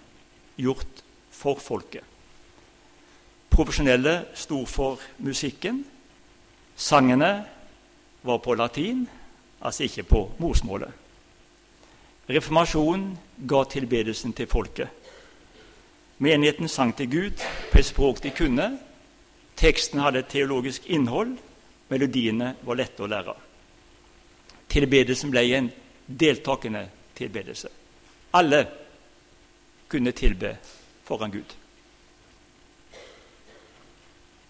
gjort 0.57 1.03
for 1.33 1.61
folket. 1.61 2.05
Profesjonelle 3.53 4.15
sto 4.39 4.63
for 4.65 5.01
musikken. 5.21 5.83
Sangene 6.77 7.33
var 8.23 8.39
på 8.45 8.55
latin, 8.57 9.05
altså 9.61 9.89
ikke 9.89 10.07
på 10.09 10.23
morsmålet. 10.39 11.02
Reformasjonen 12.29 13.19
ga 13.49 13.65
tilbedelsen 13.65 14.33
til 14.33 14.47
folket. 14.47 14.89
Menigheten 16.23 16.69
sang 16.69 16.93
til 16.97 17.11
Gud 17.11 17.47
på 17.73 17.79
et 17.79 17.87
språk 17.87 18.23
de 18.23 18.31
kunne. 18.31 18.69
Teksten 19.57 20.01
hadde 20.01 20.23
et 20.23 20.31
teologisk 20.31 20.87
innhold. 20.87 21.35
Melodiene 21.91 22.55
var 22.63 22.79
lette 22.79 23.03
å 23.03 23.11
lære. 23.11 23.35
Tilbedelsen 24.71 25.33
ble 25.35 25.43
en 25.57 25.73
deltakende 26.07 26.87
tilbedelse. 27.19 27.69
Alle 28.33 28.63
kunne 29.89 30.15
tilbe 30.17 30.55
foran 31.05 31.35
Gud. 31.35 31.57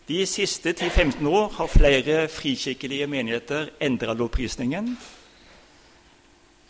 De 0.09 0.27
siste 0.27 0.75
10-15 0.77 1.27
år 1.27 1.49
har 1.57 1.73
flere 1.73 2.29
frikirkelige 2.29 3.07
menigheter 3.07 3.73
endra 3.81 4.13
lovprisningen. 4.15 4.93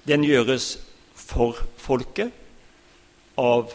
Den 0.06 0.24
gjøres 0.24 0.91
for 1.22 1.58
folket 1.78 2.32
av 3.40 3.72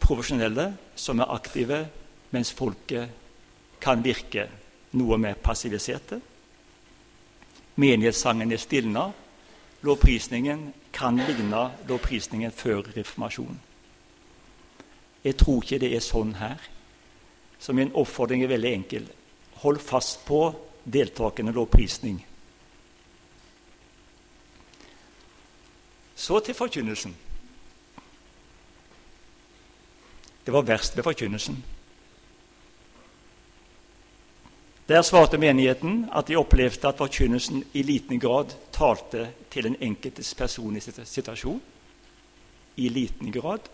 profesjonelle 0.00 0.70
som 0.96 1.20
er 1.20 1.32
aktive, 1.34 1.82
mens 2.32 2.52
folket 2.54 3.12
kan 3.82 4.02
virke 4.04 4.46
noe 4.96 5.18
mer 5.20 5.36
passiviserte. 5.42 6.20
Menighetssangen 7.76 8.52
er 8.52 8.60
stilna. 8.62 9.10
Lovprisningen 9.84 10.70
kan 10.96 11.18
ligne 11.20 11.66
lovprisningen 11.88 12.54
før 12.54 12.86
reformasjonen. 12.96 13.58
Jeg 15.26 15.36
tror 15.36 15.62
ikke 15.62 15.80
det 15.82 15.90
er 15.96 16.04
sånn 16.04 16.36
her. 16.38 16.62
Så 17.58 17.74
min 17.74 17.92
oppfordring 17.98 18.44
er 18.44 18.52
veldig 18.52 18.72
enkel. 18.72 19.08
Hold 19.62 19.80
fast 19.82 20.22
på 20.28 20.40
deltakende 20.84 21.52
lovprisning. 21.56 22.20
Så 26.16 26.40
til 26.40 26.56
forkynnelsen. 26.56 27.14
Det 30.46 30.54
var 30.54 30.62
verst 30.64 30.96
ved 30.96 31.04
forkynnelsen. 31.04 31.58
Der 34.88 35.02
svarte 35.02 35.38
menigheten 35.38 36.04
at 36.14 36.28
de 36.28 36.36
opplevde 36.38 36.88
at 36.88 36.98
forkynnelsen 36.98 37.64
i 37.74 37.82
liten 37.82 38.20
grad 38.22 38.54
talte 38.72 39.28
til 39.50 39.66
den 39.66 39.76
enkeltes 39.82 40.34
personlige 40.34 41.04
situasjon. 41.04 41.60
I 42.76 42.88
liten 42.88 43.32
grad. 43.32 43.66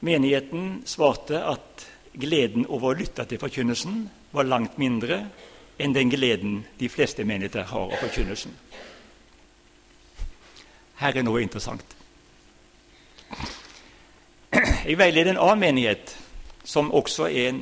Menigheten 0.00 0.82
svarte 0.86 1.42
at 1.44 1.86
gleden 2.16 2.66
over 2.66 2.94
å 2.94 2.98
lytte 2.98 3.26
til 3.28 3.40
forkynnelsen 3.40 4.06
var 4.32 4.48
langt 4.48 4.78
mindre 4.80 5.26
enn 5.78 5.92
den 5.92 6.08
gleden 6.08 6.62
de 6.80 6.88
fleste 6.88 7.24
menigheter 7.28 7.68
har 7.68 7.92
av 7.92 8.00
forkynnelsen. 8.00 8.54
Her 11.00 11.16
er 11.16 11.26
noe 11.26 11.42
interessant. 11.44 11.96
Jeg 14.86 14.98
veileder 14.98 15.34
en 15.34 15.42
annen 15.42 15.60
menighet 15.60 16.14
som 16.64 16.92
også 16.94 17.28
er 17.28 17.50
en 17.50 17.60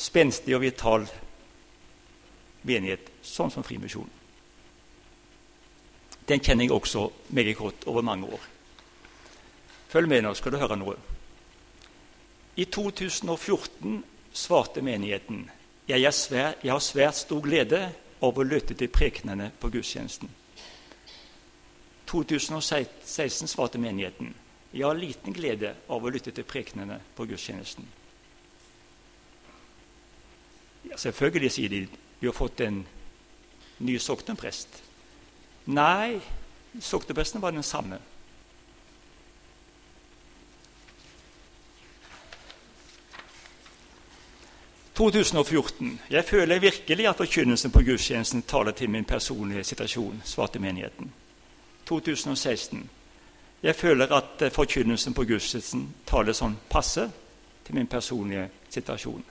spenstig 0.00 0.54
og 0.56 0.62
vital 0.64 1.04
menighet, 2.66 3.10
sånn 3.22 3.52
som 3.52 3.66
Frimisjonen. 3.66 4.16
Den 6.30 6.40
kjenner 6.40 6.64
jeg 6.64 6.72
også 6.72 7.08
meget 7.34 7.58
godt 7.58 7.86
over 7.90 8.06
mange 8.06 8.28
år. 8.30 8.42
Følg 9.90 10.08
med 10.08 10.22
nå, 10.22 10.34
skal 10.38 10.54
du 10.54 10.60
høre 10.60 10.78
noe. 10.78 10.94
I 12.56 12.64
2014 12.70 14.04
svarte 14.32 14.82
menigheten 14.82 15.48
jeg, 15.90 16.14
svær, 16.14 16.54
jeg 16.62 16.70
har 16.70 16.82
svært 16.84 17.18
stor 17.18 17.42
glede 17.42 17.80
av 18.22 18.36
å 18.38 18.46
lytte 18.46 18.76
til 18.78 18.90
prekenene 18.92 19.50
på 19.58 19.72
gudstjenesten. 19.74 20.30
2016 22.10 23.48
svarte 23.48 23.78
menigheten 23.78 24.34
jeg 24.72 24.86
har 24.86 24.94
liten 24.94 25.34
glede 25.34 25.72
av 25.90 26.04
å 26.04 26.10
lytte 26.12 26.30
til 26.34 26.46
prekenene 26.46 27.00
på 27.16 27.26
gudstjenesten. 27.26 27.86
Ja, 30.90 30.98
selvfølgelig, 30.98 31.50
sier 31.50 31.72
de, 31.72 31.80
vi 32.20 32.28
har 32.28 32.36
fått 32.36 32.62
en 32.62 32.84
ny 33.82 33.96
sokneprest. 33.98 34.78
Nei, 35.74 36.20
soknepresten 36.78 37.42
var 37.42 37.56
den 37.56 37.66
samme. 37.66 37.98
2014. 45.00 45.94
Jeg 46.12 46.24
føler 46.28 46.60
virkelig 46.60 47.06
at 47.08 47.18
forkynnelsen 47.18 47.72
på 47.72 47.82
gudstjenesten 47.88 48.44
taler 48.46 48.76
til 48.76 48.90
min 48.92 49.06
personlige 49.08 49.64
situasjon, 49.72 50.22
svarte 50.28 50.60
menigheten. 50.62 51.10
2016. 51.90 52.90
Jeg 53.62 53.76
føler 53.76 54.12
at 54.14 54.42
eh, 54.42 54.52
forkynnelsen 54.52 55.14
på 55.14 55.26
gudstjenesten 55.28 55.88
taler 56.06 56.36
sånn 56.36 56.56
passe 56.70 57.10
til 57.66 57.76
min 57.76 57.90
personlige 57.90 58.46
situasjon. 58.70 59.24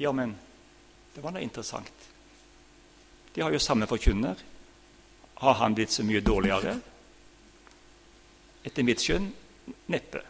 Ja, 0.00 0.12
men 0.16 0.32
det 1.14 1.24
var 1.24 1.34
da 1.36 1.42
interessant. 1.44 2.06
De 3.34 3.42
har 3.42 3.52
jo 3.52 3.58
samme 3.60 3.86
forkynner. 3.86 4.38
Har 5.40 5.54
han 5.60 5.74
blitt 5.74 5.92
så 5.92 6.04
mye 6.06 6.22
dårligere? 6.24 6.78
Etter 8.64 8.86
mitt 8.86 9.02
skjønn 9.04 9.28
neppe. 9.92 10.22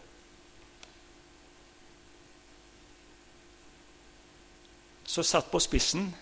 Så 5.10 5.22
satt 5.26 5.50
på 5.50 5.58
spissen 5.58 6.12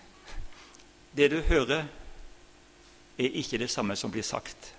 Det 1.13 1.27
du 1.29 1.41
hører, 1.41 1.87
er 3.19 3.35
ikke 3.35 3.57
det 3.59 3.69
samme 3.69 3.95
som 3.95 4.11
blir 4.11 4.23
sagt. 4.23 4.75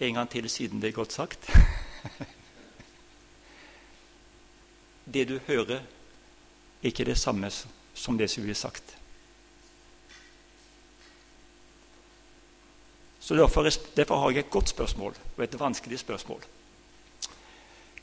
En 0.00 0.14
gang 0.14 0.30
til 0.30 0.50
siden 0.50 0.80
det 0.80 0.88
er 0.88 0.92
godt 0.92 1.12
sagt. 1.12 1.50
Det 5.10 5.28
du 5.28 5.40
hører, 5.46 5.80
er 6.82 6.86
ikke 6.86 7.04
det 7.04 7.18
samme 7.18 7.50
som 7.94 8.18
det 8.18 8.30
som 8.30 8.44
blir 8.44 8.54
sagt. 8.54 8.96
Så 13.20 13.34
derfor, 13.34 13.68
derfor 13.96 14.20
har 14.20 14.30
jeg 14.30 14.38
et 14.38 14.50
godt 14.50 14.68
spørsmål 14.68 15.16
og 15.36 15.44
et 15.44 15.60
vanskelig 15.60 15.98
spørsmål. 15.98 16.44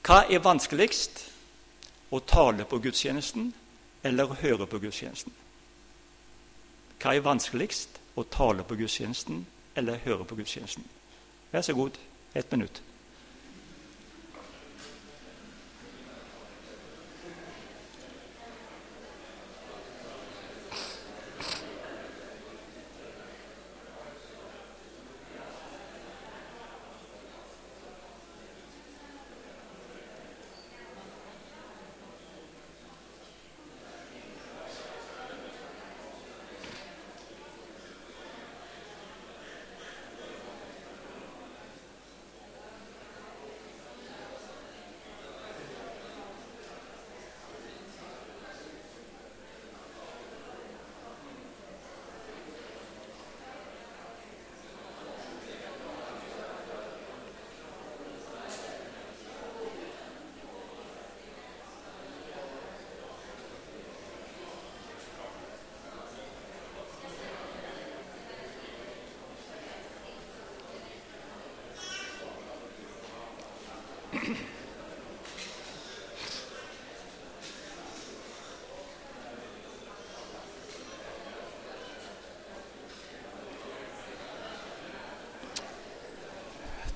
Hva 0.04 0.26
er 0.30 0.44
vanskeligst? 0.44 1.24
Å 2.12 2.20
tale 2.20 2.66
på 2.66 2.80
gudstjenesten 2.80 3.54
eller 4.04 4.28
å 4.28 4.38
høre 4.42 4.68
på 4.68 4.80
gudstjenesten? 4.80 5.34
Hva 7.00 7.16
er 7.16 7.26
vanskeligst? 7.26 8.00
Å 8.18 8.24
tale 8.34 8.66
på 8.66 8.76
gudstjenesten 8.80 9.46
eller 9.78 10.02
høre 10.06 10.26
på 10.26 10.36
gudstjenesten? 10.40 10.86
Vær 11.52 11.62
så 11.62 11.76
god, 11.78 12.00
ett 12.34 12.52
minutt. 12.52 12.82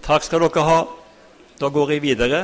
Takk 0.02 0.24
skal 0.26 0.42
dere 0.42 0.62
ha. 0.66 0.78
Da 1.62 1.70
går 1.70 1.92
jeg 1.94 2.02
videre. 2.02 2.40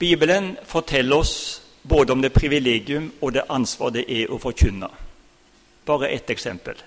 Bibelen 0.00 0.56
forteller 0.64 1.16
oss 1.20 1.34
både 1.82 2.12
om 2.12 2.22
det 2.22 2.32
privilegium 2.32 3.10
og 3.20 3.34
det 3.36 3.44
ansvar 3.52 3.92
det 3.92 4.06
er 4.08 4.32
å 4.32 4.40
forkynne. 4.40 4.88
Bare 5.84 6.08
ett 6.08 6.30
eksempel. 6.32 6.80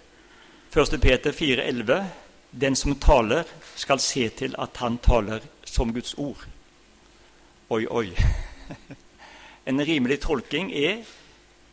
1. 0.73 0.97
Peter 1.01 1.31
4,11.: 1.31 2.03
Den 2.51 2.75
som 2.75 2.95
taler, 2.95 3.43
skal 3.75 3.99
se 3.99 4.29
til 4.29 4.55
at 4.57 4.77
han 4.77 4.97
taler 4.97 5.41
som 5.65 5.93
Guds 5.93 6.13
ord. 6.17 6.47
Oi, 7.69 7.85
oi. 7.87 8.09
En 9.65 9.79
rimelig 9.79 10.19
tolking 10.19 10.73
er 10.75 11.05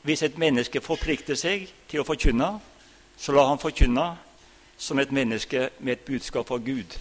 hvis 0.02 0.22
et 0.22 0.38
menneske 0.38 0.80
forplikter 0.80 1.34
seg 1.34 1.66
til 1.88 2.00
å 2.00 2.04
forkynne, 2.06 2.60
så 3.18 3.32
lar 3.32 3.48
han 3.48 3.58
forkynne 3.58 4.04
som 4.80 4.98
et 4.98 5.12
menneske 5.12 5.68
med 5.78 5.92
et 5.92 6.04
budskap 6.08 6.48
fra 6.48 6.56
Gud. 6.56 6.96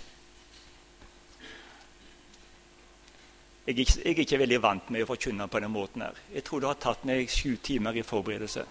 Jeg 3.68 3.80
er, 3.80 4.20
ikke, 4.20 4.40
veldig 4.42 4.58
vant 4.62 4.90
med 4.92 5.06
å 5.06 5.08
forkynne 5.08 5.48
på 5.48 5.60
denne 5.62 5.72
måten. 5.72 6.02
her. 6.02 6.18
Jeg 6.34 6.44
tror 6.44 6.60
det 6.60 6.68
har 6.68 6.80
tatt 6.82 7.06
meg 7.06 7.30
sju 7.30 7.56
timer 7.64 7.96
i 7.96 8.04
forberedelse. 8.04 8.66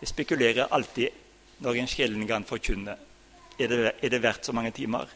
Jeg 0.00 0.08
spekulerer 0.08 0.68
alltid 0.70 1.08
når 1.62 1.78
en 1.78 1.88
sjelden 1.88 2.26
gang 2.26 2.44
forkynner. 2.44 2.98
Er 3.58 3.72
er 4.02 4.08
det 4.08 4.22
verdt 4.22 4.44
så 4.44 4.52
mange 4.52 4.70
timer? 4.70 5.08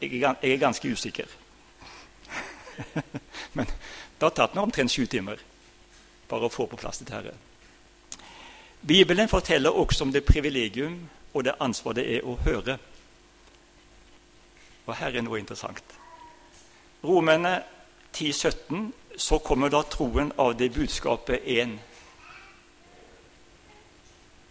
Jeg 0.00 0.22
er, 0.22 0.36
jeg 0.42 0.52
er 0.52 0.58
ganske 0.58 0.88
usikker. 0.88 1.26
Men 3.54 3.66
det 3.66 4.22
har 4.22 4.30
tatt 4.30 4.54
meg 4.54 4.64
omtrent 4.64 4.90
sju 4.90 5.06
timer 5.06 5.42
bare 6.28 6.46
å 6.46 6.52
få 6.52 6.66
på 6.66 6.76
plass 6.76 6.98
dette. 6.98 7.34
Bibelen 8.86 9.28
forteller 9.28 9.70
også 9.70 10.04
om 10.04 10.12
det 10.12 10.24
privilegium 10.24 11.08
og 11.34 11.44
det 11.44 11.56
ansvar 11.60 11.96
det 11.98 12.06
er 12.16 12.26
å 12.26 12.36
høre. 12.44 12.78
Og 14.86 14.94
her 14.96 15.16
er 15.16 15.24
noe 15.24 15.40
interessant. 15.40 15.96
Romerne 17.04 17.58
10-17, 18.14 18.92
så 19.16 19.38
kommer 19.38 19.70
da 19.70 19.82
troen 19.86 20.32
av 20.38 20.56
det 20.58 20.72
budskapet 20.74 21.44
en 21.58 21.78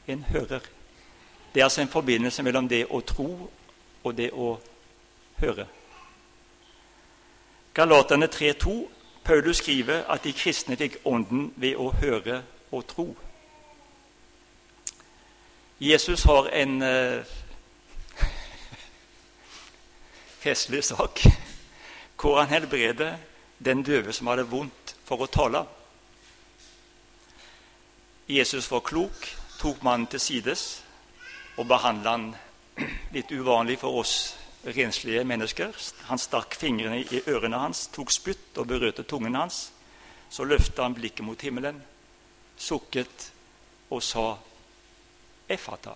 en 0.08 0.24
hører. 0.24 0.60
Det 1.54 1.60
er 1.62 1.64
altså 1.64 1.82
en 1.82 1.88
forbindelse 1.88 2.44
mellom 2.44 2.68
det 2.68 2.86
å 2.90 3.00
tro 3.08 3.28
og 4.04 4.16
det 4.18 4.32
å 4.34 4.58
høre. 5.40 5.68
Galaterne 7.74 8.28
3,2. 8.28 8.74
Paulus 9.24 9.58
skriver 9.58 10.04
at 10.12 10.24
de 10.24 10.34
kristne 10.36 10.76
fikk 10.76 10.98
Ånden 11.08 11.54
ved 11.56 11.80
å 11.80 11.94
høre 11.96 12.42
og 12.72 12.84
tro. 12.88 13.06
Jesus 15.84 16.24
har 16.24 16.48
en 16.48 16.82
uh, 16.82 17.26
festlig 20.40 20.80
sak 20.88 21.20
hvor 22.16 22.38
han 22.40 22.48
helbreder 22.48 23.18
den 23.60 23.82
døve 23.84 24.14
som 24.16 24.30
hadde 24.32 24.46
vondt 24.48 24.94
for 25.04 25.26
å 25.26 25.28
tale. 25.28 25.66
Jesus 28.32 28.70
var 28.72 28.86
klok, 28.88 29.28
tok 29.60 29.84
mannen 29.84 30.08
til 30.08 30.24
sides 30.24 30.64
og 31.58 31.68
behandla 31.68 32.16
han 32.16 32.30
litt 33.12 33.36
uvanlig 33.36 33.76
for 33.84 34.00
oss 34.06 34.16
renslige 34.64 35.26
mennesker. 35.28 35.76
Han 36.08 36.24
stakk 36.30 36.56
fingrene 36.64 37.02
i 37.04 37.26
ørene 37.28 37.60
hans, 37.60 37.90
tok 37.92 38.16
spytt 38.16 38.56
og 38.56 38.72
berørte 38.72 39.04
tungen 39.04 39.36
hans. 39.36 39.66
Så 40.32 40.48
løfta 40.48 40.88
han 40.88 40.96
blikket 40.96 41.28
mot 41.28 41.44
himmelen, 41.44 41.84
sukket 42.56 43.30
og 43.92 44.00
sa 44.00 44.30
Efata. 45.54 45.96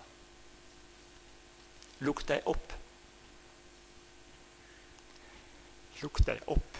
Lukk 2.06 2.22
deg 2.28 2.46
opp. 2.46 2.74
Lukk 6.02 6.22
deg 6.26 6.44
opp. 6.46 6.78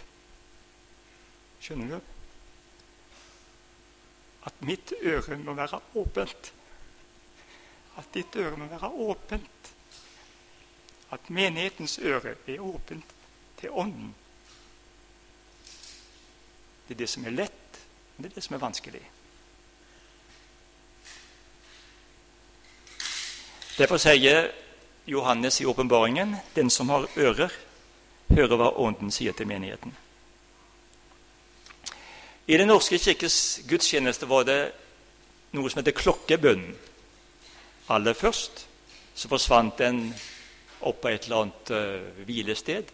Skjønner 1.62 1.96
du? 1.96 2.14
At 4.46 4.62
mitt 4.64 4.92
øre 5.02 5.36
må 5.42 5.56
være 5.58 5.80
åpent. 5.98 6.52
At 7.98 8.14
ditt 8.14 8.38
øre 8.38 8.56
må 8.56 8.70
være 8.70 8.92
åpent. 9.10 9.72
At 11.10 11.30
menighetens 11.34 11.98
øre 11.98 12.36
er 12.46 12.62
åpent 12.62 13.14
til 13.58 13.70
Ånden. 13.70 14.14
Det 16.88 16.94
er 16.94 16.98
det 17.02 17.08
som 17.10 17.26
er 17.26 17.34
lett, 17.34 17.80
men 18.16 18.24
det 18.24 18.30
er 18.30 18.34
det 18.38 18.44
som 18.46 18.54
er 18.56 18.62
vanskelig. 18.62 19.02
Derfor 23.78 24.00
sier 24.02 24.50
Johannes 25.06 25.60
i 25.60 25.66
åpenbaringen 25.66 26.36
den 26.54 26.70
som 26.70 26.88
har 26.90 27.06
ører, 27.16 27.52
hører 28.28 28.58
hva 28.58 28.72
Ånden 28.74 29.12
sier 29.14 29.32
til 29.32 29.46
menigheten. 29.46 29.92
I 32.48 32.56
Den 32.56 32.68
norske 32.72 32.98
kirkes 32.98 33.60
gudstjeneste 33.68 34.26
var 34.26 34.46
det 34.48 34.60
noe 35.54 35.70
som 35.70 35.78
heter 35.78 35.94
klokkebønnen. 35.94 36.74
Aller 37.94 38.16
først 38.18 38.64
så 39.14 39.30
forsvant 39.30 39.78
den 39.78 40.00
opp 40.80 40.98
på 41.02 41.12
et 41.12 41.28
eller 41.28 41.44
annet 41.44 41.70
uh, 41.70 42.24
hvilested. 42.26 42.90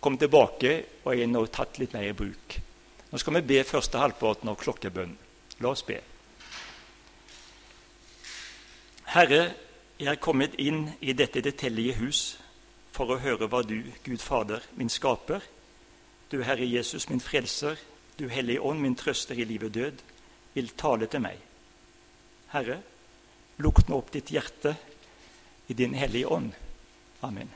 Kom 0.00 0.18
tilbake 0.18 0.72
og 1.04 1.12
er 1.14 1.30
nå 1.30 1.44
tatt 1.54 1.78
litt 1.78 1.94
mer 1.94 2.08
i 2.10 2.16
bruk. 2.16 2.56
Nå 3.12 3.20
skal 3.22 3.38
vi 3.38 3.44
be 3.54 3.62
første 3.68 4.00
halvparten 4.02 4.50
av 4.50 4.58
klokkebønnen. 4.58 5.14
La 5.62 5.70
oss 5.70 5.86
be. 5.86 6.00
Herre, 9.14 9.54
jeg 9.96 10.12
er 10.12 10.20
kommet 10.20 10.56
inn 10.60 10.90
i 11.00 11.14
dette 11.16 11.40
detallige 11.40 11.96
hus 12.00 12.22
for 12.92 13.12
å 13.12 13.20
høre 13.20 13.48
hva 13.48 13.62
du, 13.64 13.78
Gud 14.04 14.20
Fader, 14.20 14.64
min 14.76 14.92
skaper, 14.92 15.44
du 16.28 16.42
Herre 16.44 16.66
Jesus, 16.68 17.08
min 17.08 17.22
frelser, 17.22 17.78
du 18.16 18.28
Hellige 18.28 18.60
Ånd, 18.60 18.80
min 18.80 18.96
trøster 18.96 19.38
i 19.38 19.46
liv 19.48 19.64
og 19.68 19.72
død, 19.72 20.02
vil 20.56 20.72
tale 20.76 21.08
til 21.12 21.22
meg. 21.24 21.40
Herre, 22.52 22.80
lukk 23.60 23.84
nå 23.88 24.00
opp 24.00 24.12
ditt 24.12 24.32
hjerte 24.32 24.74
i 25.68 25.76
din 25.76 25.96
Hellige 25.96 26.28
Ånd. 26.32 26.52
Amen. 27.24 27.52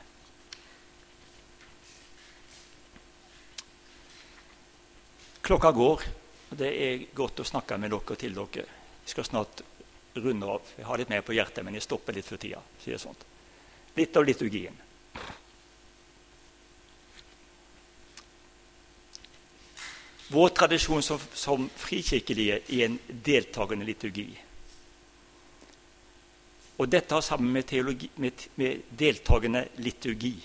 Klokka 5.41 5.71
går, 5.73 6.05
og 6.51 6.57
det 6.57 6.69
er 6.85 7.05
godt 7.17 7.41
å 7.41 7.47
snakke 7.47 7.77
med 7.81 7.93
dere 7.93 8.17
til 8.17 8.37
dere. 8.37 8.65
Jeg 9.01 9.13
skal 9.13 9.29
snart 9.29 9.63
runde 10.13 10.45
av. 10.45 10.61
Jeg 10.77 10.85
har 10.85 10.97
litt 10.97 11.09
mer 11.09 11.25
på 11.25 11.35
hjertet, 11.35 11.63
men 11.65 11.75
jeg 11.77 11.85
stopper 11.85 12.15
litt 12.15 12.27
for 12.27 12.41
tida. 12.41 12.61
sier 12.83 12.97
sånt. 12.97 13.25
Litt 13.95 14.17
av 14.17 14.25
liturgien. 14.25 14.77
Vår 20.31 20.49
tradisjon 20.55 21.03
som, 21.03 21.19
som 21.33 21.67
frikirkelige 21.75 22.61
er 22.71 22.85
en 22.85 22.99
deltakende 23.07 23.85
liturgi. 23.85 24.29
Og 26.79 26.87
dette 26.89 27.13
har 27.13 27.21
sammen 27.21 27.51
med, 27.51 27.67
teologi, 27.67 28.07
med, 28.15 28.45
med 28.55 28.85
deltakende 28.97 29.65
liturgi. 29.83 30.37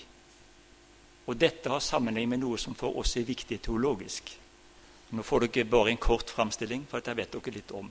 Og 1.25 1.39
dette 1.39 1.71
har 1.71 1.79
sammenheng 1.83 2.27
med 2.29 2.43
noe 2.43 2.59
som 2.59 2.75
for 2.75 2.99
oss 2.99 3.15
er 3.17 3.25
viktig 3.27 3.61
teologisk. 3.63 4.35
Nå 5.15 5.23
får 5.23 5.47
dere 5.47 5.71
bare 5.71 5.93
en 5.93 6.03
kort 6.03 6.29
framstilling, 6.35 6.83
for 6.89 6.99
dette 6.99 7.15
vet 7.15 7.31
dere 7.31 7.55
litt 7.55 7.71
om. 7.71 7.87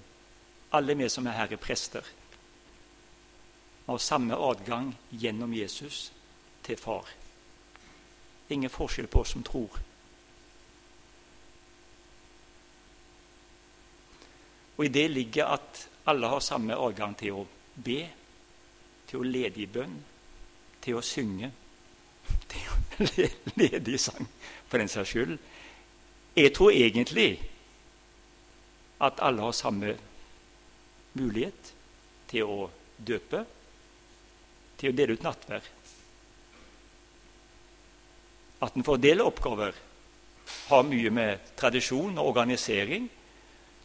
Alle 0.73 0.95
vi 0.95 1.09
som 1.09 1.27
er 1.27 1.37
her, 1.37 1.53
er 1.53 1.63
prester. 1.63 2.03
Vi 3.87 3.93
har 3.93 3.99
samme 3.99 4.35
adgang 4.35 4.91
gjennom 5.11 5.55
Jesus 5.55 6.13
til 6.67 6.77
Far. 6.77 7.07
Ingen 8.51 8.71
forskjell 8.71 9.07
på 9.07 9.21
oss 9.23 9.35
som 9.35 9.45
tror. 9.47 9.79
Og 14.77 14.85
i 14.85 14.93
det 14.93 15.11
ligger 15.11 15.55
at 15.57 15.89
alle 16.07 16.29
har 16.29 16.41
samme 16.45 16.77
adgang 16.77 17.15
til 17.19 17.41
å 17.41 17.47
be, 17.75 18.01
til 19.07 19.23
å 19.23 19.27
lede 19.27 19.63
i 19.63 19.71
bønn, 19.71 19.97
til 20.83 20.99
å 20.99 21.05
synge, 21.05 21.51
til 22.51 22.67
å 22.69 23.15
lede 23.57 23.95
i 23.95 24.01
sang, 24.01 24.27
for 24.69 24.83
den 24.83 24.91
saks 24.91 25.15
skyld. 25.15 25.39
Jeg 26.37 26.53
tror 26.55 26.75
egentlig 26.75 27.31
at 29.01 29.23
alle 29.25 29.47
har 29.47 29.57
samme 29.57 29.97
mulighet 31.17 31.73
til 32.31 32.49
å 32.49 32.71
døpe, 32.97 33.43
til 34.77 34.93
å 34.93 34.97
dele 34.97 35.17
ut 35.17 35.25
nattverd. 35.25 35.69
At 38.65 38.77
en 38.77 38.87
får 38.87 39.03
dele 39.03 39.27
oppgaver, 39.27 39.77
har 40.69 40.87
mye 40.87 41.11
med 41.11 41.55
tradisjon 41.59 42.19
og 42.21 42.29
organisering 42.31 43.09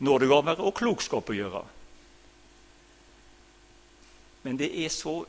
nådegaver 0.06 0.62
og 0.62 0.76
klokskap 0.78 1.30
å 1.30 1.38
gjøre. 1.38 1.62
Men 4.46 4.58
det 4.58 4.72
er 4.84 4.90
så 4.94 5.22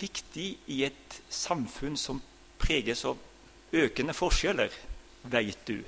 viktig 0.00 0.46
i 0.72 0.82
et 0.86 1.18
samfunn 1.32 1.96
som 2.00 2.20
preges 2.60 3.04
av 3.08 3.20
økende 3.74 4.14
forskjeller, 4.16 4.72
veit 5.24 5.60
du, 5.68 5.78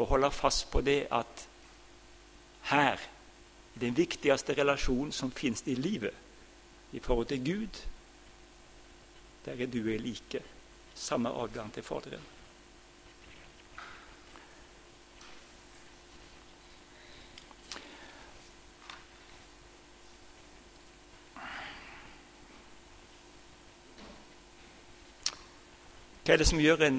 å 0.00 0.06
holde 0.08 0.30
fast 0.32 0.68
på 0.72 0.82
det 0.84 1.02
at 1.12 1.46
her 2.70 3.00
den 3.80 3.96
viktigste 3.96 4.54
relasjonen 4.58 5.12
som 5.12 5.32
finnes 5.32 5.62
i 5.66 5.74
livet 5.74 6.14
i 6.92 7.00
forhold 7.00 7.26
til 7.26 7.44
Gud, 7.44 7.80
der 9.44 9.52
er 9.52 9.66
du 9.66 9.78
er 9.88 9.98
like. 9.98 10.42
Samme 10.94 11.28
adgang 11.28 11.72
til 11.72 11.82
Faderen. 11.82 12.20
Hva 26.24 26.34
er 26.34 26.38
det 26.38 26.46
som 26.46 26.60
gjør 26.60 26.84
en, 26.86 26.98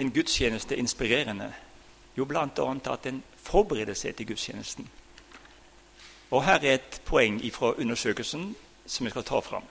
en 0.00 0.12
gudstjeneste 0.12 0.76
inspirerende? 0.76 1.50
Jo, 2.16 2.24
bl.a. 2.24 2.46
at 2.92 3.06
en 3.06 3.22
forbereder 3.36 3.94
seg 3.94 4.16
til 4.16 4.30
gudstjenesten. 4.30 4.88
Og 6.30 6.44
Her 6.44 6.60
er 6.60 6.74
et 6.76 7.00
poeng 7.08 7.40
fra 7.52 7.72
undersøkelsen 7.72 8.54
som 8.86 9.06
jeg 9.06 9.14
skal 9.14 9.24
ta 9.24 9.40
fram. 9.40 9.64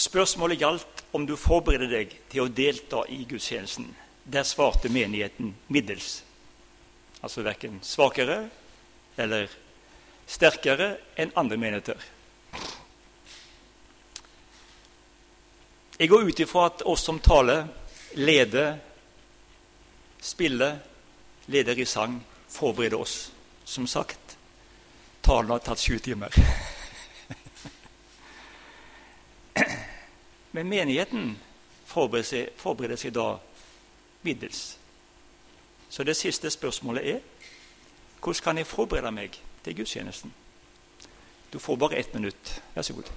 Spørsmålet 0.00 0.58
gjaldt 0.62 1.02
om 1.12 1.26
du 1.28 1.34
forbereder 1.36 1.90
deg 1.92 2.14
til 2.32 2.46
å 2.46 2.52
delta 2.52 3.02
i 3.12 3.24
gudstjenesten. 3.28 3.90
Der 4.24 4.46
svarte 4.48 4.88
menigheten 4.88 5.52
middels. 5.68 6.22
Altså 7.20 7.44
verken 7.44 7.82
svakere 7.84 8.46
eller 9.20 9.50
sterkere 10.30 10.94
enn 11.20 11.34
andre 11.36 11.58
menigheter. 11.60 12.00
Jeg 16.00 16.08
går 16.08 16.30
ut 16.30 16.40
ifra 16.40 16.70
at 16.70 16.86
oss 16.88 17.02
som 17.04 17.18
taler, 17.20 17.66
leder, 18.16 18.78
spiller, 20.16 20.78
leder 21.52 21.76
i 21.76 21.84
sang, 21.84 22.22
forbereder 22.50 23.00
oss. 23.00 23.32
Som 23.64 23.86
sagt, 23.86 24.36
talen 25.22 25.50
har 25.50 25.58
tatt 25.58 25.78
sju 25.80 25.98
timer. 25.98 26.34
Men 30.50 30.68
menigheten 30.68 31.36
forbereder 31.86 32.26
seg, 32.26 32.48
forbereder 32.58 32.98
seg 32.98 33.14
da 33.14 33.38
middels. 34.26 34.78
Så 35.90 36.02
det 36.06 36.16
siste 36.18 36.50
spørsmålet 36.50 37.14
er 37.14 37.20
hvordan 38.20 38.42
kan 38.44 38.58
jeg 38.58 38.66
forberede 38.68 39.10
meg 39.16 39.38
til 39.64 39.76
gudstjenesten? 39.76 40.32
Du 41.52 41.58
får 41.58 41.76
bare 41.76 41.96
ett 41.98 42.14
minutt. 42.14 42.62
Vær 42.74 42.82
så 42.82 42.92
god. 42.94 43.10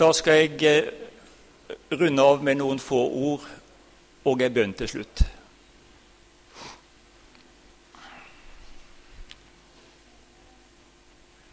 Da 0.00 0.12
skal 0.16 0.32
jeg 0.32 0.62
eh, 0.64 0.86
runde 1.92 2.24
av 2.24 2.40
med 2.44 2.56
noen 2.56 2.78
få 2.80 3.00
ord 3.04 3.42
og 4.24 4.42
en 4.42 4.54
bønn 4.54 4.72
til 4.72 4.88
slutt. 4.88 5.20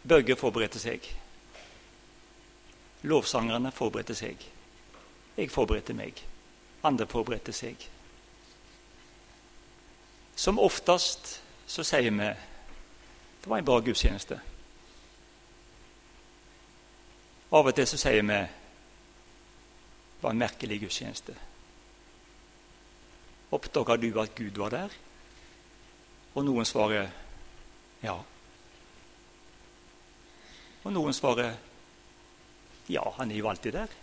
Børge 0.08 0.36
forberedte 0.40 0.80
seg. 0.80 1.04
Lovsangerne 3.04 3.74
forberedte 3.76 4.16
seg. 4.16 4.40
Jeg 5.36 5.52
forberedte 5.52 5.92
meg. 5.92 6.24
Andre 6.88 7.04
forberedte 7.06 7.52
seg. 7.52 7.84
Som 10.38 10.56
oftest 10.58 11.34
så 11.68 11.84
sier 11.84 12.08
vi 12.08 12.32
det 13.38 13.50
var 13.50 13.60
en 13.60 13.68
bra 13.68 13.82
gudstjeneste. 13.84 14.40
Av 17.48 17.66
og 17.66 17.74
til 17.74 17.86
så 17.88 18.00
sier 18.00 18.24
vi 18.24 18.38
det 18.38 20.24
var 20.24 20.34
en 20.34 20.40
merkelig 20.42 20.80
gudstjeneste. 20.82 21.34
Oppdaga 23.54 23.96
du 23.96 24.10
at 24.20 24.34
Gud 24.34 24.58
var 24.58 24.74
der? 24.74 24.96
Og 26.34 26.44
noen 26.44 26.66
svarer 26.66 27.06
ja. 28.02 28.16
Og 30.82 30.92
noen 30.92 31.14
svarer 31.14 31.54
ja, 32.88 33.04
han 33.18 33.30
er 33.30 33.38
jo 33.38 33.48
alltid 33.48 33.76
der. 33.76 33.94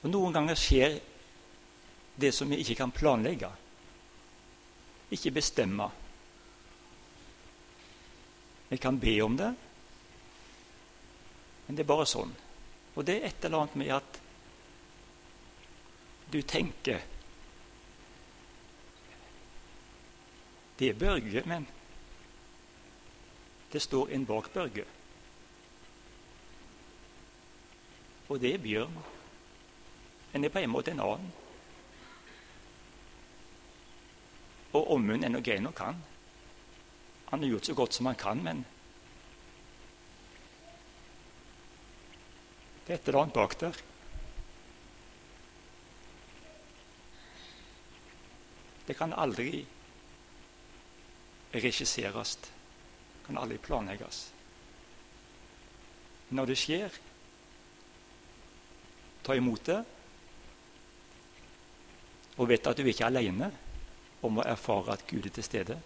Og 0.00 0.08
Noen 0.12 0.32
ganger 0.32 0.56
skjer 0.56 0.96
det 2.20 2.32
som 2.32 2.48
vi 2.48 2.60
ikke 2.62 2.78
kan 2.78 2.92
planlegge, 2.92 3.50
ikke 5.12 5.32
bestemme. 5.36 5.88
Vi 8.70 8.78
kan 8.78 8.98
be 9.02 9.16
om 9.22 9.36
det, 9.36 9.50
men 11.66 11.76
det 11.76 11.82
er 11.82 11.90
bare 11.90 12.06
sånn. 12.06 12.30
Og 12.94 13.04
det 13.06 13.16
er 13.18 13.28
et 13.28 13.44
eller 13.46 13.64
annet 13.64 13.78
med 13.78 13.90
at 13.94 14.20
du 16.30 16.38
tenker 16.46 17.02
Det 20.80 20.88
er 20.88 20.96
Børge, 20.96 21.42
men 21.44 21.66
det 23.72 23.82
står 23.84 24.14
en 24.16 24.22
bak 24.24 24.46
Børge. 24.54 24.86
Og 28.30 28.40
det 28.40 28.54
er 28.54 28.62
Bjørn. 28.64 28.96
Det 30.32 30.44
er 30.44 30.54
på 30.54 30.62
en 30.62 30.72
måte 30.72 30.94
en 30.94 31.02
annen. 31.04 31.28
Og 34.72 34.90
Ommund 34.94 35.26
er 35.26 35.34
noe 35.34 35.44
grei 35.44 35.58
nok, 35.60 35.84
han. 35.84 36.00
Han 37.30 37.42
har 37.42 37.48
gjort 37.54 37.64
så 37.64 37.74
godt 37.74 37.92
som 37.94 38.06
han 38.06 38.18
kan, 38.18 38.42
men 38.42 38.64
Det 42.90 42.96
er 42.96 42.98
et 42.98 43.08
eller 43.08 43.20
annet 43.20 43.34
bak 43.36 43.52
der. 43.60 43.76
Det 48.88 48.96
kan 48.98 49.12
aldri 49.14 49.60
regisseres. 51.54 52.32
Det 52.42 53.26
kan 53.28 53.38
aldri 53.38 53.60
planlegges. 53.62 54.32
Når 56.34 56.50
det 56.50 56.58
skjer, 56.58 56.98
ta 59.22 59.38
imot 59.38 59.70
det, 59.70 59.78
og 62.42 62.50
vet 62.50 62.66
at 62.66 62.82
du 62.82 62.90
ikke 62.90 63.06
er 63.06 63.12
alene 63.12 63.52
om 64.26 64.42
å 64.42 64.48
erfare 64.50 64.98
at 64.98 65.06
Gud 65.06 65.30
er 65.30 65.38
til 65.38 65.46
stede. 65.46 65.78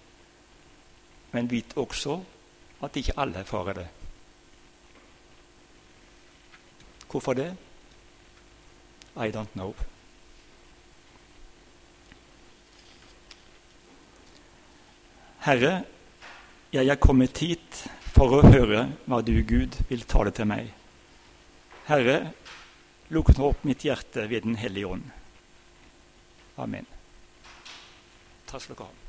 Men 1.34 1.50
vit 1.50 1.74
også 1.80 2.20
at 2.84 2.96
ikke 2.96 3.16
alle 3.18 3.42
erfarer 3.42 3.80
det. 3.80 3.88
Hvorfor 7.10 7.34
det? 7.38 7.50
I 9.16 9.30
don't 9.30 9.52
know. 9.54 9.74
Herre, 15.44 15.84
jeg 16.72 16.88
er 16.88 16.98
kommet 16.98 17.38
hit 17.38 17.84
for 18.14 18.38
å 18.38 18.40
høre 18.46 18.86
hva 19.04 19.20
du, 19.22 19.36
Gud, 19.46 19.76
vil 19.90 20.02
tale 20.10 20.32
til 20.34 20.48
meg. 20.50 20.72
Herre, 21.86 22.32
lukk 23.14 23.34
nå 23.36 23.52
opp 23.52 23.62
mitt 23.68 23.84
hjerte 23.86 24.26
ved 24.30 24.48
Den 24.48 24.58
hellige 24.58 24.96
ånd. 24.96 25.06
Amen. 26.58 26.88
Takk 28.48 28.64
skal 28.64 28.78
dere 28.78 28.88
ha. 28.88 29.03